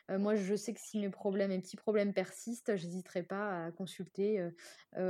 [0.08, 4.48] moi je sais que si mes problèmes, mes petits problèmes persistent, j'hésiterai pas à consulter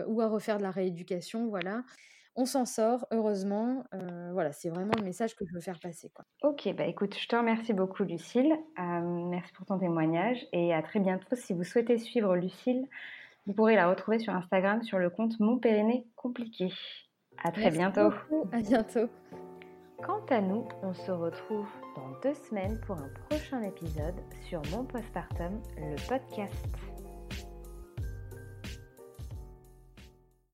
[0.07, 1.49] ou à refaire de la rééducation.
[1.49, 1.85] Voilà.
[2.37, 3.85] On s'en sort, heureusement.
[4.33, 6.11] voilà, c'est vraiment le message que je veux faire passer.
[6.15, 6.25] Quoi.
[6.43, 8.55] Ok, bah écoute, je te remercie beaucoup, Lucille.
[8.77, 11.37] merci pour ton témoignage et à très bientôt.
[11.37, 12.89] Si vous souhaitez suivre Lucille,
[13.47, 16.73] vous pourrez la retrouver sur Instagram sur le compte Mon Périnée Compliqué.
[17.43, 18.11] À très bientôt.
[18.53, 19.09] À bientôt.
[20.03, 24.85] Quant à nous, on se retrouve dans deux semaines pour un prochain épisode sur Mon
[24.85, 26.94] Postpartum, le podcast.